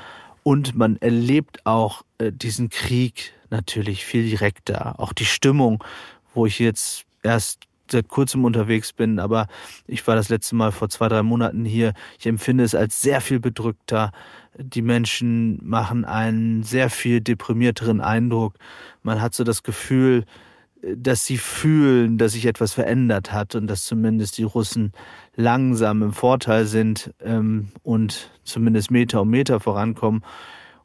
Und 0.43 0.75
man 0.75 0.97
erlebt 0.97 1.65
auch 1.65 2.03
äh, 2.17 2.33
diesen 2.33 2.67
Krieg 2.69 3.33
natürlich 3.49 4.03
viel 4.03 4.29
direkter. 4.29 4.99
Auch 4.99 5.13
die 5.13 5.25
Stimmung, 5.25 5.81
wo 6.33 6.45
ich 6.45 6.59
jetzt 6.59 7.05
erst 7.23 7.67
seit 7.91 8.07
kurzem 8.07 8.45
unterwegs 8.45 8.93
bin, 8.93 9.19
aber 9.19 9.47
ich 9.87 10.05
war 10.07 10.15
das 10.15 10.29
letzte 10.29 10.55
Mal 10.55 10.71
vor 10.71 10.89
zwei, 10.89 11.07
drei 11.07 11.23
Monaten 11.23 11.65
hier. 11.65 11.93
Ich 12.19 12.25
empfinde 12.25 12.63
es 12.63 12.75
als 12.75 13.01
sehr 13.01 13.21
viel 13.21 13.39
bedrückter. 13.39 14.11
Die 14.57 14.81
Menschen 14.81 15.59
machen 15.63 16.05
einen 16.05 16.63
sehr 16.63 16.89
viel 16.89 17.21
deprimierteren 17.21 18.01
Eindruck. 18.01 18.55
Man 19.03 19.21
hat 19.21 19.33
so 19.33 19.43
das 19.43 19.63
Gefühl, 19.63 20.25
dass 20.95 21.25
sie 21.25 21.37
fühlen, 21.37 22.17
dass 22.17 22.33
sich 22.33 22.45
etwas 22.45 22.73
verändert 22.73 23.31
hat 23.31 23.55
und 23.55 23.67
dass 23.67 23.85
zumindest 23.85 24.37
die 24.37 24.43
Russen 24.43 24.91
langsam 25.35 26.03
im 26.03 26.13
Vorteil 26.13 26.65
sind 26.65 27.13
ähm, 27.23 27.69
und 27.83 28.29
zumindest 28.43 28.91
Meter 28.91 29.21
um 29.21 29.29
Meter 29.29 29.59
vorankommen. 29.59 30.23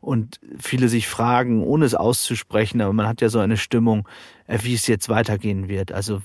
Und 0.01 0.41
viele 0.59 0.89
sich 0.89 1.09
fragen, 1.09 1.63
ohne 1.63 1.85
es 1.85 1.95
auszusprechen, 1.95 2.81
aber 2.81 2.95
man 2.95 3.07
hat 3.07 3.21
ja 3.21 3.29
so 3.29 3.39
eine 3.39 3.59
Stimmung, 3.59 4.09
äh, 4.47 4.59
wie 4.63 4.73
es 4.73 4.87
jetzt 4.87 5.11
weitergehen 5.11 5.69
wird. 5.69 5.93
Also 5.93 6.23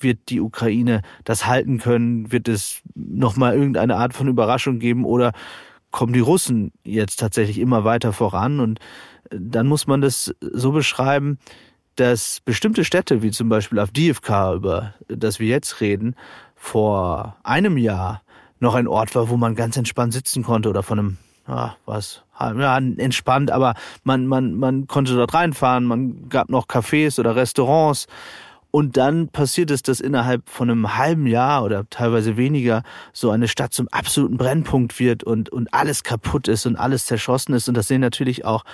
wird 0.00 0.28
die 0.28 0.40
Ukraine 0.40 1.02
das 1.24 1.46
halten 1.46 1.78
können? 1.78 2.32
Wird 2.32 2.48
es 2.48 2.82
nochmal 2.94 3.54
irgendeine 3.54 3.96
Art 3.96 4.14
von 4.14 4.28
Überraschung 4.28 4.78
geben 4.78 5.04
oder 5.04 5.32
kommen 5.90 6.12
die 6.12 6.20
Russen 6.20 6.72
jetzt 6.84 7.20
tatsächlich 7.20 7.58
immer 7.58 7.84
weiter 7.84 8.12
voran? 8.12 8.60
Und 8.60 8.80
äh, 9.30 9.36
dann 9.38 9.66
muss 9.66 9.86
man 9.86 10.00
das 10.00 10.34
so 10.40 10.72
beschreiben, 10.72 11.38
dass 11.96 12.40
bestimmte 12.44 12.84
Städte, 12.84 13.22
wie 13.22 13.30
zum 13.30 13.48
Beispiel 13.48 13.78
Avdiivka, 13.78 14.54
über 14.54 14.94
das 15.08 15.40
wir 15.40 15.48
jetzt 15.48 15.80
reden, 15.80 16.14
vor 16.54 17.36
einem 17.42 17.78
Jahr 17.78 18.22
noch 18.60 18.74
ein 18.74 18.88
Ort 18.88 19.14
war, 19.14 19.28
wo 19.28 19.36
man 19.36 19.54
ganz 19.54 19.76
entspannt 19.76 20.12
sitzen 20.12 20.42
konnte 20.42 20.68
oder 20.68 20.82
von 20.82 20.98
einem, 20.98 21.18
ja, 21.48 21.76
was, 21.84 22.22
ja, 22.38 22.76
entspannt, 22.76 23.50
aber 23.50 23.74
man, 24.04 24.26
man, 24.26 24.54
man 24.54 24.86
konnte 24.86 25.14
dort 25.14 25.34
reinfahren, 25.34 25.84
man 25.84 26.28
gab 26.28 26.48
noch 26.48 26.66
Cafés 26.66 27.18
oder 27.18 27.36
Restaurants 27.36 28.06
und 28.76 28.98
dann 28.98 29.28
passiert 29.28 29.70
es, 29.70 29.80
dass 29.80 30.00
innerhalb 30.00 30.50
von 30.50 30.68
einem 30.68 30.98
halben 30.98 31.26
Jahr 31.26 31.64
oder 31.64 31.88
teilweise 31.88 32.36
weniger 32.36 32.82
so 33.14 33.30
eine 33.30 33.48
Stadt 33.48 33.72
zum 33.72 33.88
absoluten 33.88 34.36
Brennpunkt 34.36 35.00
wird 35.00 35.24
und, 35.24 35.48
und 35.48 35.72
alles 35.72 36.02
kaputt 36.04 36.46
ist 36.46 36.66
und 36.66 36.76
alles 36.76 37.06
zerschossen 37.06 37.54
ist. 37.54 37.70
Und 37.70 37.74
das 37.74 37.88
sehen 37.88 38.02
natürlich 38.02 38.44
auch 38.44 38.64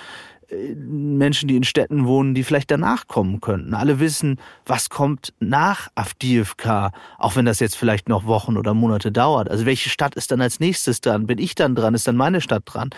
äh, 0.49 0.75
Menschen, 0.75 1.47
die 1.47 1.55
in 1.55 1.63
Städten 1.63 2.05
wohnen, 2.05 2.35
die 2.35 2.43
vielleicht 2.43 2.69
danach 2.69 3.07
kommen 3.07 3.39
könnten. 3.39 3.73
Alle 3.73 4.01
wissen, 4.01 4.41
was 4.65 4.89
kommt 4.89 5.33
nach 5.39 5.87
Avdiivka, 5.95 6.91
auch 7.17 7.37
wenn 7.37 7.45
das 7.45 7.61
jetzt 7.61 7.77
vielleicht 7.77 8.09
noch 8.09 8.25
Wochen 8.25 8.57
oder 8.57 8.73
Monate 8.73 9.09
dauert. 9.09 9.49
Also 9.49 9.65
welche 9.65 9.89
Stadt 9.89 10.15
ist 10.15 10.31
dann 10.31 10.41
als 10.41 10.59
nächstes 10.59 10.99
dran? 10.99 11.27
Bin 11.27 11.37
ich 11.37 11.55
dann 11.55 11.75
dran? 11.75 11.93
Ist 11.93 12.09
dann 12.09 12.17
meine 12.17 12.41
Stadt 12.41 12.63
dran? 12.65 12.89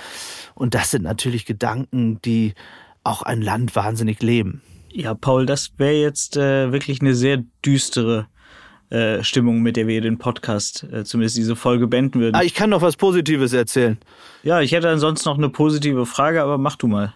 Und 0.55 0.73
das 0.73 0.89
sind 0.89 1.03
natürlich 1.03 1.45
Gedanken, 1.45 2.19
die 2.25 2.55
auch 3.03 3.21
ein 3.21 3.43
Land 3.43 3.75
wahnsinnig 3.75 4.23
leben. 4.23 4.63
Ja, 4.97 5.13
Paul, 5.13 5.45
das 5.45 5.73
wäre 5.77 5.91
jetzt 5.95 6.37
äh, 6.37 6.71
wirklich 6.71 7.01
eine 7.01 7.15
sehr 7.15 7.43
düstere 7.65 8.27
äh, 8.89 9.21
Stimmung, 9.23 9.61
mit 9.61 9.75
der 9.75 9.87
wir 9.87 9.99
den 9.99 10.17
Podcast, 10.17 10.87
äh, 10.89 11.03
zumindest 11.03 11.35
diese 11.35 11.57
Folge 11.57 11.85
beenden 11.85 12.21
würden. 12.21 12.33
Ah, 12.33 12.43
ich 12.43 12.53
kann 12.53 12.69
noch 12.69 12.81
was 12.81 12.95
Positives 12.95 13.51
erzählen. 13.51 13.97
Ja, 14.43 14.61
ich 14.61 14.71
hätte 14.71 14.87
ansonsten 14.87 15.27
noch 15.27 15.37
eine 15.37 15.49
positive 15.49 16.05
Frage, 16.05 16.41
aber 16.41 16.57
mach 16.57 16.77
du 16.77 16.87
mal. 16.87 17.13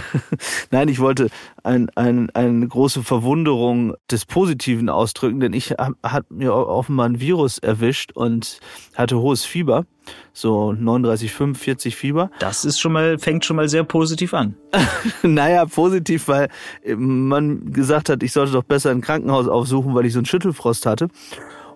Nein, 0.70 0.88
ich 0.88 1.00
wollte 1.00 1.28
ein, 1.62 1.90
ein, 1.94 2.30
eine 2.30 2.66
große 2.66 3.02
Verwunderung 3.02 3.94
des 4.10 4.26
Positiven 4.26 4.88
ausdrücken, 4.88 5.40
denn 5.40 5.52
ich 5.52 5.70
hat 6.02 6.30
mir 6.30 6.54
offenbar 6.54 7.06
ein 7.06 7.20
Virus 7.20 7.58
erwischt 7.58 8.12
und 8.12 8.60
hatte 8.94 9.18
hohes 9.18 9.44
Fieber, 9.44 9.86
so 10.32 10.72
39, 10.72 11.32
45 11.32 11.96
Fieber. 11.96 12.30
Das 12.38 12.64
ist 12.64 12.80
schon 12.80 12.92
mal, 12.92 13.18
fängt 13.18 13.44
schon 13.44 13.56
mal 13.56 13.68
sehr 13.68 13.84
positiv 13.84 14.34
an. 14.34 14.56
naja, 15.22 15.66
positiv, 15.66 16.28
weil 16.28 16.48
man 16.96 17.72
gesagt 17.72 18.08
hat, 18.08 18.22
ich 18.22 18.32
sollte 18.32 18.52
doch 18.52 18.64
besser 18.64 18.90
ein 18.90 19.00
Krankenhaus 19.00 19.48
aufsuchen, 19.48 19.94
weil 19.94 20.06
ich 20.06 20.12
so 20.12 20.18
einen 20.18 20.26
Schüttelfrost 20.26 20.86
hatte 20.86 21.08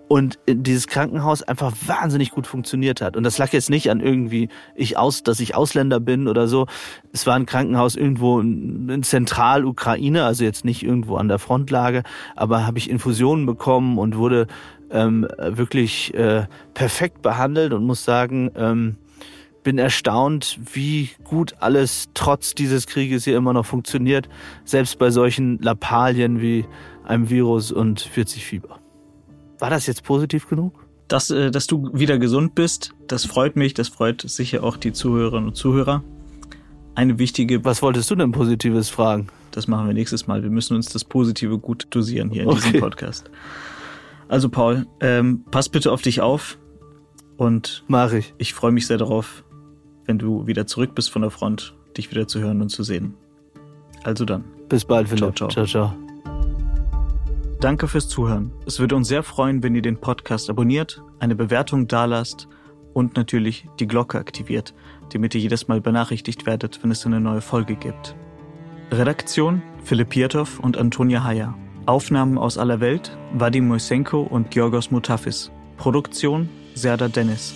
und 0.09 0.39
dieses 0.49 0.87
Krankenhaus 0.87 1.43
einfach 1.43 1.73
wahnsinnig 1.87 2.31
gut 2.31 2.47
funktioniert 2.47 3.01
hat. 3.01 3.17
Und 3.17 3.25
das 3.25 3.39
lag 3.39 3.53
jetzt 3.53 3.71
nicht 3.71 3.91
an 3.91 4.01
irgendwie 4.01 4.49
ich 4.75 4.97
aus, 4.97 5.23
dass 5.23 5.41
ich 5.41 5.55
Ausländer 5.55 6.01
bin 6.01 6.29
oder 6.29 6.47
so. 6.47 6.67
Es 7.13 7.27
war 7.27 7.35
ein 7.35 7.47
Krankenhaus 7.47 7.97
irgendwo 7.97 8.41
in 8.41 9.03
Zentralukraine, 9.03 10.25
also 10.25 10.45
jetzt 10.45 10.65
nicht 10.65 10.83
irgendwo 10.83 11.17
an 11.17 11.29
der 11.29 11.39
Frontlage, 11.39 12.03
aber 12.37 12.67
habe 12.67 12.79
ich 12.79 12.89
Infusionen 12.89 13.47
bekommen 13.47 13.99
und 13.99 14.17
wurde 14.17 14.47
ähm, 14.91 15.27
wirklich 15.39 16.15
äh, 16.15 16.47
perfekt 16.75 17.23
behandelt 17.23 17.73
und 17.73 17.85
muss 17.85 18.05
sagen, 18.05 18.51
ähm, 18.55 18.97
bin 19.65 19.79
erstaunt, 19.79 20.61
wie 20.73 21.11
gut 21.25 21.57
alles 21.59 22.11
trotz 22.15 22.55
dieses 22.55 22.87
Krieges 22.87 23.25
hier 23.25 23.37
immer 23.37 23.53
noch 23.53 23.67
funktioniert, 23.67 24.29
selbst 24.65 24.97
bei 25.01 25.11
solchen 25.11 25.59
Lappalien 25.59 26.41
wie 26.41 26.65
einem 27.05 27.31
Virus 27.31 27.73
und 27.73 28.01
40 28.01 28.45
Fieber. 28.45 28.86
War 29.59 29.71
das 29.71 29.87
jetzt 29.87 30.05
positiv 30.05 30.49
genug? 30.49 30.85
Dass, 31.09 31.31
äh, 31.31 31.51
dass 31.51 31.67
du 31.67 31.91
wieder 31.93 32.19
gesund 32.19 32.55
bist, 32.55 32.95
das 33.07 33.25
freut 33.25 33.57
mich, 33.57 33.75
das 33.75 33.89
freut 33.89 34.23
sicher 34.23 34.65
auch 34.65 34.77
die 34.77 34.93
Zuhörerinnen 34.93 35.49
und 35.49 35.55
Zuhörer. 35.55 36.03
Eine 36.95 37.19
wichtige. 37.19 37.65
Was 37.65 37.83
wolltest 37.83 38.11
du 38.11 38.17
denn 38.17 38.33
Positives 38.33 38.89
fragen? 38.89 39.29
Das 39.51 39.69
machen 39.69 39.87
wir 39.87 39.95
nächstes 39.95 40.27
Mal. 40.27 40.43
Wir 40.43 40.51
müssen 40.51 40.77
uns 40.77 40.89
das 40.89 41.05
Positive 41.05 41.59
gut 41.59 41.87
dosieren 41.91 42.31
hier 42.31 42.43
in 42.43 42.49
okay. 42.49 42.61
diesem 42.63 42.81
Podcast. 42.81 43.31
Also 44.29 44.49
Paul, 44.49 44.87
ähm, 45.01 45.45
pass 45.51 45.69
bitte 45.69 45.93
auf 45.93 46.03
dich 46.03 46.21
auf 46.21 46.59
und 47.37 47.85
mach 47.87 48.13
ich. 48.13 48.35
Ich 48.39 48.55
freue 48.55 48.73
mich 48.73 48.87
sehr 48.87 48.99
darauf, 48.99 49.45
wenn 50.07 50.19
du 50.19 50.47
wieder 50.47 50.67
zurück 50.67 50.95
bist 50.95 51.11
von 51.11 51.23
der 51.23 51.31
Front, 51.31 51.75
dich 51.97 52.11
wieder 52.11 52.27
zu 52.27 52.41
hören 52.41 52.61
und 52.61 52.71
zu 52.71 52.83
sehen. 52.83 53.15
Also 54.03 54.25
dann. 54.25 54.45
Bis 54.69 54.85
bald, 54.85 55.09
Philipp. 55.09 55.37
Ciao, 55.37 55.49
ciao. 55.49 55.67
ciao, 55.67 55.67
ciao. 55.67 56.06
Danke 57.61 57.89
fürs 57.89 58.09
Zuhören. 58.09 58.53
Es 58.67 58.81
würde 58.81 58.97
uns 58.97 59.09
sehr 59.09 59.23
freuen, 59.23 59.63
wenn 59.63 59.75
ihr 59.75 59.83
den 59.83 59.99
Podcast 59.99 60.51
abonniert, 60.51 61.03
eine 61.21 61.35
Bewertung 61.35 61.89
dalasst 61.89 62.49
und 62.93 63.17
natürlich 63.17 63.67
die 63.81 63.87
Glocke 63.87 64.19
aktiviert, 64.19 64.75
damit 65.13 65.35
ihr 65.35 65.41
jedes 65.41 65.67
Mal 65.67 65.81
benachrichtigt 65.81 66.45
werdet, 66.45 66.83
wenn 66.83 66.91
es 66.91 67.07
eine 67.07 67.19
neue 67.19 67.41
Folge 67.41 67.77
gibt. 67.77 68.15
Redaktion 68.93 69.63
Philipp 69.83 70.11
Pietow 70.11 70.61
und 70.61 70.77
Antonia 70.77 71.25
Heyer. 71.25 71.55
Aufnahmen 71.87 72.37
aus 72.37 72.59
aller 72.59 72.81
Welt 72.81 73.17
Vadim 73.33 73.69
Moisenko 73.69 74.21
und 74.21 74.51
Georgos 74.51 74.91
Mutafis. 74.91 75.51
Produktion 75.79 76.49
Serda 76.75 77.09
Dennis. 77.09 77.55